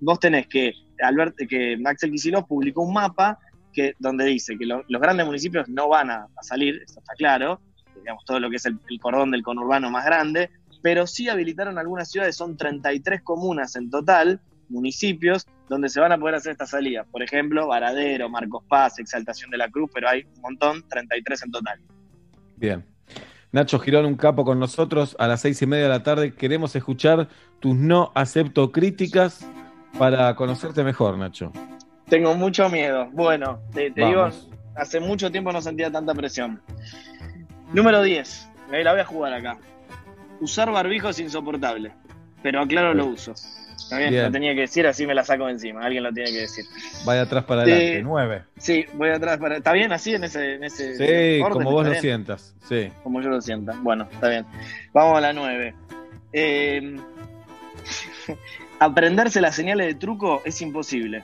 vos 0.00 0.18
tenés 0.20 0.46
que, 0.48 0.72
Albert, 1.02 1.36
que 1.48 1.76
Axel 1.84 2.12
publicó 2.48 2.82
un 2.82 2.94
mapa 2.94 3.38
que, 3.72 3.94
donde 3.98 4.24
dice 4.26 4.56
que 4.58 4.66
lo- 4.66 4.84
los 4.88 5.00
grandes 5.02 5.26
municipios 5.26 5.68
no 5.68 5.88
van 5.88 6.10
a, 6.10 6.26
a 6.36 6.42
salir, 6.42 6.80
eso 6.84 7.00
está 7.00 7.12
claro, 7.14 7.60
digamos, 7.96 8.24
todo 8.24 8.40
lo 8.40 8.50
que 8.50 8.56
es 8.56 8.66
el, 8.66 8.78
el 8.88 9.00
cordón 9.00 9.30
del 9.30 9.42
conurbano 9.42 9.90
más 9.90 10.04
grande, 10.04 10.50
pero 10.82 11.06
sí 11.06 11.28
habilitaron 11.28 11.78
algunas 11.78 12.10
ciudades, 12.10 12.36
son 12.36 12.56
33 12.56 13.22
comunas 13.22 13.74
en 13.76 13.90
total, 13.90 14.40
municipios, 14.68 15.46
donde 15.68 15.88
se 15.88 16.00
van 16.00 16.12
a 16.12 16.18
poder 16.18 16.36
hacer 16.36 16.52
estas 16.52 16.70
salidas. 16.70 17.06
Por 17.10 17.22
ejemplo, 17.22 17.66
Varadero, 17.66 18.28
Marcos 18.28 18.64
Paz, 18.68 18.98
Exaltación 18.98 19.50
de 19.50 19.58
la 19.58 19.68
Cruz, 19.68 19.90
pero 19.92 20.08
hay 20.08 20.24
un 20.36 20.40
montón, 20.42 20.88
33 20.88 21.42
en 21.42 21.50
total. 21.50 21.80
Bien. 22.56 22.84
Nacho 23.52 23.78
Girón, 23.78 24.06
un 24.06 24.16
capo 24.16 24.44
con 24.44 24.58
nosotros 24.58 25.16
a 25.18 25.26
las 25.26 25.40
seis 25.40 25.60
y 25.62 25.66
media 25.66 25.84
de 25.84 25.90
la 25.90 26.02
tarde. 26.02 26.34
Queremos 26.34 26.74
escuchar 26.76 27.28
tus 27.60 27.74
no 27.74 28.12
acepto 28.14 28.70
críticas 28.70 29.48
para 29.98 30.34
conocerte 30.36 30.84
mejor, 30.84 31.16
Nacho. 31.16 31.52
Tengo 32.08 32.34
mucho 32.34 32.68
miedo. 32.68 33.08
Bueno, 33.12 33.60
te, 33.72 33.90
te 33.90 34.04
digo, 34.04 34.28
hace 34.74 35.00
mucho 35.00 35.30
tiempo 35.30 35.52
no 35.52 35.60
sentía 35.60 35.90
tanta 35.90 36.14
presión. 36.14 36.60
Número 37.72 38.02
10. 38.02 38.50
Ahí 38.72 38.84
la 38.84 38.92
voy 38.92 39.00
a 39.00 39.04
jugar 39.04 39.32
acá. 39.32 39.58
Usar 40.40 40.70
barbijo 40.70 41.08
es 41.08 41.18
insoportable. 41.18 41.92
Pero 42.42 42.60
aclaro 42.60 42.94
lo 42.94 43.06
uso. 43.06 43.34
Está 43.76 43.98
bien, 43.98 44.10
Bien. 44.10 44.24
lo 44.24 44.32
tenía 44.32 44.54
que 44.54 44.62
decir, 44.62 44.86
así 44.86 45.06
me 45.06 45.14
la 45.14 45.22
saco 45.24 45.46
de 45.46 45.52
encima. 45.52 45.84
Alguien 45.84 46.02
lo 46.02 46.12
tiene 46.12 46.30
que 46.32 46.38
decir. 46.40 46.64
Vaya 47.04 47.22
atrás 47.22 47.44
para 47.44 47.62
adelante. 47.62 47.98
Eh, 47.98 48.02
Nueve. 48.02 48.42
Sí, 48.58 48.84
voy 48.94 49.10
atrás 49.10 49.38
para. 49.38 49.58
¿Está 49.58 49.72
bien 49.72 49.92
así 49.92 50.14
en 50.14 50.24
ese, 50.24 50.54
en 50.54 50.64
ese 50.64 50.96
Sí, 50.96 51.40
orden? 51.42 51.52
como 51.52 51.70
vos 51.70 51.82
¿Está 51.82 51.88
lo 51.88 51.90
bien? 51.90 52.02
sientas. 52.02 52.54
Sí. 52.68 52.90
Como 53.04 53.20
yo 53.20 53.28
lo 53.28 53.40
sienta. 53.40 53.74
Bueno, 53.82 54.08
está 54.10 54.28
bien. 54.28 54.44
Vamos 54.92 55.18
a 55.18 55.20
la 55.20 55.32
9. 55.32 55.74
Eh, 56.32 56.96
aprenderse 58.80 59.40
las 59.40 59.54
señales 59.54 59.86
de 59.86 59.94
truco 59.94 60.42
es 60.44 60.60
imposible. 60.62 61.22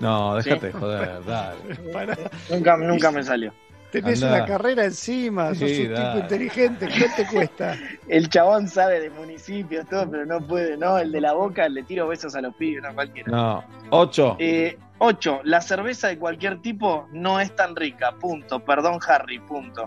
No, 0.00 0.34
déjate 0.36 0.60
Sí. 0.60 0.66
de 0.66 0.72
joder, 0.72 1.24
dale. 1.24 1.58
Nunca, 2.50 2.76
nunca 2.76 3.10
me 3.12 3.22
salió. 3.22 3.52
Tenés 4.02 4.22
Andá. 4.22 4.36
una 4.36 4.46
carrera 4.46 4.84
encima, 4.84 5.48
sos 5.54 5.58
Sí, 5.58 5.82
un 5.82 5.88
tipo 5.88 6.00
dale. 6.00 6.20
inteligente, 6.20 6.88
¿qué 6.88 7.06
te 7.16 7.26
cuesta? 7.26 7.76
El 8.08 8.28
chabón 8.28 8.68
sabe 8.68 9.00
de 9.00 9.10
municipios, 9.10 9.86
todo, 9.88 10.10
pero 10.10 10.24
no 10.26 10.40
puede, 10.46 10.76
¿no? 10.76 10.98
El 10.98 11.12
de 11.12 11.20
la 11.20 11.32
boca 11.34 11.68
le 11.68 11.82
tiro 11.82 12.06
besos 12.08 12.34
a 12.34 12.40
los 12.40 12.54
pibes, 12.56 12.82
no 12.82 12.94
cualquiera. 12.94 13.30
No. 13.30 13.64
Ocho. 13.90 14.36
Eh, 14.38 14.78
ocho, 14.98 15.40
la 15.44 15.60
cerveza 15.60 16.08
de 16.08 16.18
cualquier 16.18 16.60
tipo 16.62 17.08
no 17.12 17.40
es 17.40 17.54
tan 17.56 17.74
rica, 17.76 18.12
punto. 18.12 18.60
Perdón, 18.60 18.98
Harry, 19.06 19.38
punto. 19.40 19.86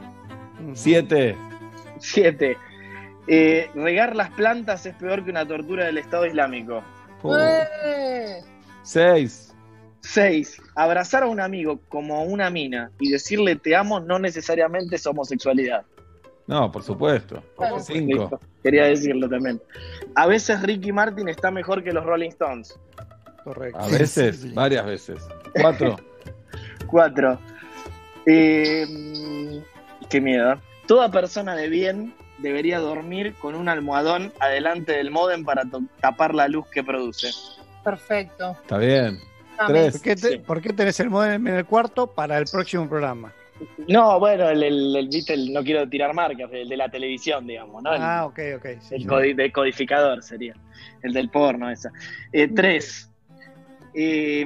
Siete. 0.73 1.35
Siete, 1.99 2.57
eh, 3.27 3.69
regar 3.75 4.15
las 4.15 4.29
plantas 4.31 4.85
es 4.85 4.93
peor 4.95 5.23
que 5.23 5.31
una 5.31 5.45
tortura 5.47 5.85
del 5.85 5.97
Estado 5.97 6.25
Islámico. 6.25 6.83
Puh. 7.21 7.35
¡Eh! 7.35 8.39
Seis. 8.83 9.46
Seis, 10.09 10.61
abrazar 10.73 11.23
a 11.23 11.27
un 11.27 11.41
amigo 11.41 11.81
como 11.89 12.23
una 12.23 12.49
mina 12.49 12.91
y 12.97 13.11
decirle 13.11 13.57
te 13.57 13.75
amo 13.75 13.99
no 13.99 14.19
necesariamente 14.19 14.95
es 14.95 15.05
homosexualidad. 15.05 15.85
No, 16.47 16.71
por 16.71 16.81
supuesto. 16.81 17.43
Claro. 17.57 17.79
Cinco. 17.81 18.21
Listo, 18.21 18.39
Quería 18.63 18.85
decirlo 18.85 19.27
también. 19.27 19.61
A 20.15 20.25
veces 20.25 20.61
Ricky 20.61 20.93
Martin 20.93 21.27
está 21.27 21.51
mejor 21.51 21.83
que 21.83 21.91
los 21.91 22.05
Rolling 22.05 22.29
Stones. 22.29 22.79
Correcto. 23.43 23.79
A 23.79 23.87
veces, 23.89 24.53
varias 24.53 24.85
veces. 24.85 25.27
Cuatro. 25.61 25.97
Cuatro. 26.87 27.37
Eh, 28.25 29.61
qué 30.09 30.21
miedo. 30.21 30.53
¿eh? 30.53 30.57
Toda 30.87 31.11
persona 31.11 31.53
de 31.53 31.67
bien 31.67 32.13
debería 32.37 32.79
dormir 32.79 33.35
con 33.41 33.55
un 33.55 33.67
almohadón 33.67 34.31
adelante 34.39 34.93
del 34.93 35.11
modem 35.11 35.43
para 35.43 35.63
tapar 35.99 36.33
la 36.33 36.47
luz 36.47 36.65
que 36.69 36.81
produce. 36.81 37.31
Perfecto. 37.83 38.55
Está 38.61 38.77
bien. 38.77 39.19
¿Por 39.57 40.01
qué, 40.01 40.15
te- 40.15 40.39
por 40.39 40.61
qué 40.61 40.73
tenés 40.73 40.99
el 40.99 41.09
modem 41.09 41.47
en 41.47 41.55
el 41.55 41.65
cuarto 41.65 42.07
para 42.13 42.37
el 42.37 42.45
próximo 42.51 42.87
programa? 42.87 43.33
No, 43.87 44.19
bueno, 44.19 44.47
el, 44.49 44.61
el, 44.61 44.95
el- 44.95 45.07
viste, 45.09 45.33
el- 45.33 45.51
no 45.51 45.63
quiero 45.63 45.87
tirar 45.89 46.13
marcas, 46.13 46.49
el 46.53 46.69
de 46.69 46.77
la 46.77 46.89
televisión, 46.89 47.47
digamos, 47.47 47.81
¿no? 47.81 47.93
El, 47.93 48.01
Ah, 48.01 48.25
ok, 48.25 48.39
ok. 48.57 48.65
sí, 48.81 48.95
el 48.95 49.01
sí. 49.01 49.07
codi- 49.07 49.35
decodificador 49.35 50.21
sería. 50.21 50.53
El 51.01 51.13
del 51.13 51.29
porno, 51.29 51.69
esa. 51.69 51.91
Eh, 52.31 52.47
tres. 52.49 53.09
Eh, 53.95 54.45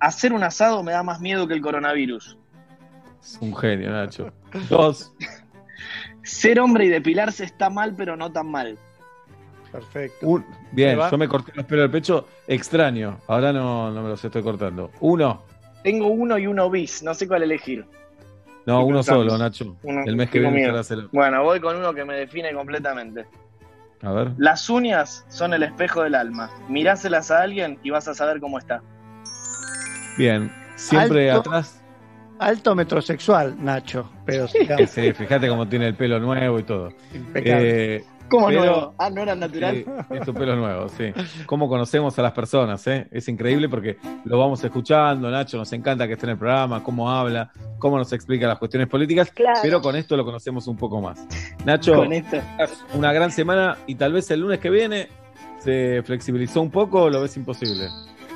hacer 0.00 0.32
un 0.32 0.42
asado 0.42 0.82
me 0.82 0.90
da 0.92 1.02
más 1.04 1.20
miedo 1.20 1.46
que 1.46 1.54
el 1.54 1.60
coronavirus. 1.60 2.36
Es 3.22 3.38
un 3.40 3.54
genio, 3.56 3.90
Nacho. 3.90 4.32
Dos. 4.68 5.12
Ser 6.22 6.58
hombre 6.60 6.86
y 6.86 6.88
depilarse 6.88 7.44
está 7.44 7.70
mal, 7.70 7.94
pero 7.94 8.16
no 8.16 8.32
tan 8.32 8.48
mal. 8.48 8.78
Perfecto. 9.72 10.26
Un- 10.26 10.44
bien, 10.72 10.98
yo 11.10 11.18
me 11.18 11.28
corté 11.28 11.52
los 11.54 11.64
pelos 11.66 11.84
del 11.84 11.90
pecho. 11.90 12.26
Extraño. 12.46 13.18
Ahora 13.28 13.52
no, 13.52 13.90
no 13.90 14.02
me 14.02 14.08
los 14.08 14.24
estoy 14.24 14.42
cortando. 14.42 14.90
Uno. 15.00 15.42
Tengo 15.82 16.08
uno 16.08 16.36
y 16.38 16.46
uno 16.46 16.68
bis, 16.68 17.02
no 17.02 17.14
sé 17.14 17.26
cuál 17.28 17.42
elegir. 17.42 17.86
No, 18.66 18.84
uno 18.84 18.98
pensamos. 18.98 19.26
solo, 19.26 19.38
Nacho. 19.38 19.76
Uno- 19.82 20.02
el 20.04 20.16
mes 20.16 20.28
que 20.30 20.40
viene 20.40 20.84
celo. 20.84 21.08
Bueno, 21.12 21.42
voy 21.42 21.60
con 21.60 21.76
uno 21.76 21.94
que 21.94 22.04
me 22.04 22.14
define 22.14 22.52
completamente. 22.52 23.26
A 24.02 24.12
ver. 24.12 24.32
Las 24.38 24.68
uñas 24.70 25.24
son 25.28 25.54
el 25.54 25.62
espejo 25.62 26.02
del 26.02 26.14
alma. 26.14 26.50
Miráselas 26.68 27.30
a 27.30 27.42
alguien 27.42 27.78
y 27.82 27.90
vas 27.90 28.08
a 28.08 28.14
saber 28.14 28.40
cómo 28.40 28.58
está. 28.58 28.82
Bien. 30.16 30.50
Siempre 30.76 31.30
Alto. 31.30 31.50
atrás. 31.50 31.79
Alto 32.40 32.74
metrosexual, 32.74 33.54
Nacho. 33.62 34.10
Pero 34.24 34.48
Sí, 34.48 35.12
fíjate 35.12 35.48
cómo 35.48 35.68
tiene 35.68 35.88
el 35.88 35.94
pelo 35.94 36.18
nuevo 36.18 36.58
y 36.58 36.62
todo. 36.62 36.88
Impecable. 37.14 37.96
Eh, 37.96 38.04
¿Cómo 38.30 38.46
Pero- 38.46 38.60
nuevo? 38.60 38.94
Ah, 38.96 39.10
no 39.10 39.22
era 39.22 39.34
natural. 39.34 39.74
Sí, 40.08 40.14
es 40.14 40.24
tu 40.24 40.32
pelo 40.32 40.54
nuevo, 40.56 40.88
sí. 40.88 41.12
Cómo 41.46 41.68
conocemos 41.68 42.16
a 42.18 42.22
las 42.22 42.32
personas, 42.32 42.86
¿eh? 42.86 43.08
Es 43.10 43.28
increíble 43.28 43.68
porque 43.68 43.98
lo 44.24 44.38
vamos 44.38 44.62
escuchando, 44.62 45.28
Nacho, 45.30 45.56
nos 45.58 45.72
encanta 45.72 46.06
que 46.06 46.12
esté 46.12 46.26
en 46.26 46.30
el 46.30 46.38
programa, 46.38 46.82
cómo 46.82 47.10
habla, 47.10 47.50
cómo 47.78 47.98
nos 47.98 48.12
explica 48.12 48.46
las 48.46 48.58
cuestiones 48.58 48.88
políticas, 48.88 49.30
Claro. 49.32 49.58
pero 49.62 49.82
con 49.82 49.96
esto 49.96 50.16
lo 50.16 50.24
conocemos 50.24 50.68
un 50.68 50.76
poco 50.76 51.00
más. 51.00 51.26
Nacho, 51.64 51.94
Con 51.96 52.12
esto. 52.12 52.38
una 52.94 53.12
gran 53.12 53.32
semana 53.32 53.76
y 53.88 53.96
tal 53.96 54.12
vez 54.12 54.30
el 54.30 54.40
lunes 54.40 54.60
que 54.60 54.70
viene 54.70 55.08
se 55.58 56.00
flexibilizó 56.04 56.62
un 56.62 56.70
poco 56.70 57.02
o 57.02 57.10
lo 57.10 57.20
ves 57.20 57.36
imposible. 57.36 57.88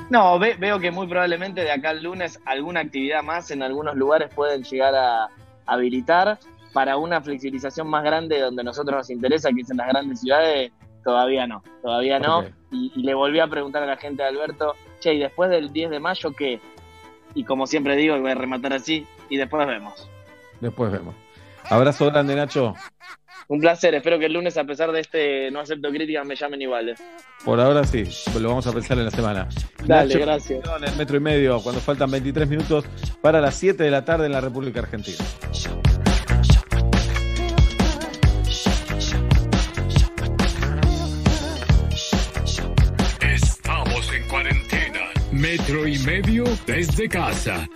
No, 0.09 0.37
ve- 0.39 0.55
veo 0.59 0.79
que 0.79 0.91
muy 0.91 1.07
probablemente 1.07 1.61
de 1.61 1.71
acá 1.71 1.89
al 1.89 2.03
lunes 2.03 2.39
alguna 2.45 2.81
actividad 2.81 3.23
más 3.23 3.49
en 3.51 3.63
algunos 3.63 3.95
lugares 3.95 4.29
pueden 4.33 4.63
llegar 4.63 4.93
a 4.95 5.29
habilitar 5.65 6.37
para 6.73 6.97
una 6.97 7.21
flexibilización 7.21 7.87
más 7.87 8.03
grande 8.03 8.39
donde 8.39 8.63
nosotros 8.63 8.95
nos 8.97 9.09
interesa, 9.09 9.49
que 9.51 9.61
es 9.61 9.71
en 9.71 9.77
las 9.77 9.87
grandes 9.87 10.19
ciudades, 10.21 10.71
todavía 11.03 11.47
no, 11.47 11.63
todavía 11.81 12.19
no. 12.19 12.41
Y, 12.71 12.91
y 12.95 13.03
le 13.03 13.13
volví 13.13 13.39
a 13.39 13.47
preguntar 13.47 13.81
a 13.83 13.85
la 13.85 13.97
gente 13.97 14.21
de 14.23 14.29
Alberto, 14.29 14.75
che, 14.99 15.13
¿y 15.13 15.19
después 15.19 15.49
del 15.49 15.71
10 15.71 15.89
de 15.89 15.99
mayo 15.99 16.33
qué? 16.33 16.59
Y 17.33 17.43
como 17.45 17.65
siempre 17.65 17.95
digo, 17.95 18.15
y 18.17 18.21
voy 18.21 18.31
a 18.31 18.35
rematar 18.35 18.73
así, 18.73 19.07
y 19.29 19.37
después 19.37 19.65
vemos. 19.67 20.07
Después 20.59 20.91
vemos. 20.91 21.15
Abrazo 21.69 22.05
grande, 22.07 22.35
Nacho. 22.35 22.75
Un 23.47 23.59
placer, 23.59 23.93
espero 23.93 24.17
que 24.17 24.25
el 24.25 24.33
lunes, 24.33 24.57
a 24.57 24.63
pesar 24.63 24.91
de 24.91 25.01
este 25.01 25.51
no 25.51 25.59
acepto 25.59 25.89
críticas, 25.89 26.25
me 26.25 26.35
llamen 26.35 26.61
iguales. 26.63 26.99
Por 27.43 27.59
ahora 27.59 27.83
sí, 27.83 28.03
pues 28.03 28.41
lo 28.41 28.49
vamos 28.49 28.65
a 28.65 28.73
pensar 28.73 28.97
en 28.97 29.05
la 29.05 29.11
semana. 29.11 29.47
Dale, 29.85 30.13
Nacho, 30.13 30.25
gracias. 30.25 30.63
En 30.77 30.83
el 30.83 30.95
metro 30.95 31.17
y 31.17 31.19
medio, 31.19 31.61
cuando 31.61 31.79
faltan 31.79 32.09
23 32.09 32.49
minutos 32.49 32.85
para 33.21 33.39
las 33.39 33.55
7 33.55 33.83
de 33.83 33.91
la 33.91 34.03
tarde 34.03 34.25
en 34.25 34.31
la 34.31 34.41
República 34.41 34.79
Argentina. 34.79 35.23
Estamos 43.21 44.13
en 44.13 44.27
cuarentena. 44.27 45.01
Metro 45.31 45.87
y 45.87 45.99
medio 45.99 46.45
desde 46.65 47.07
casa. 47.07 47.69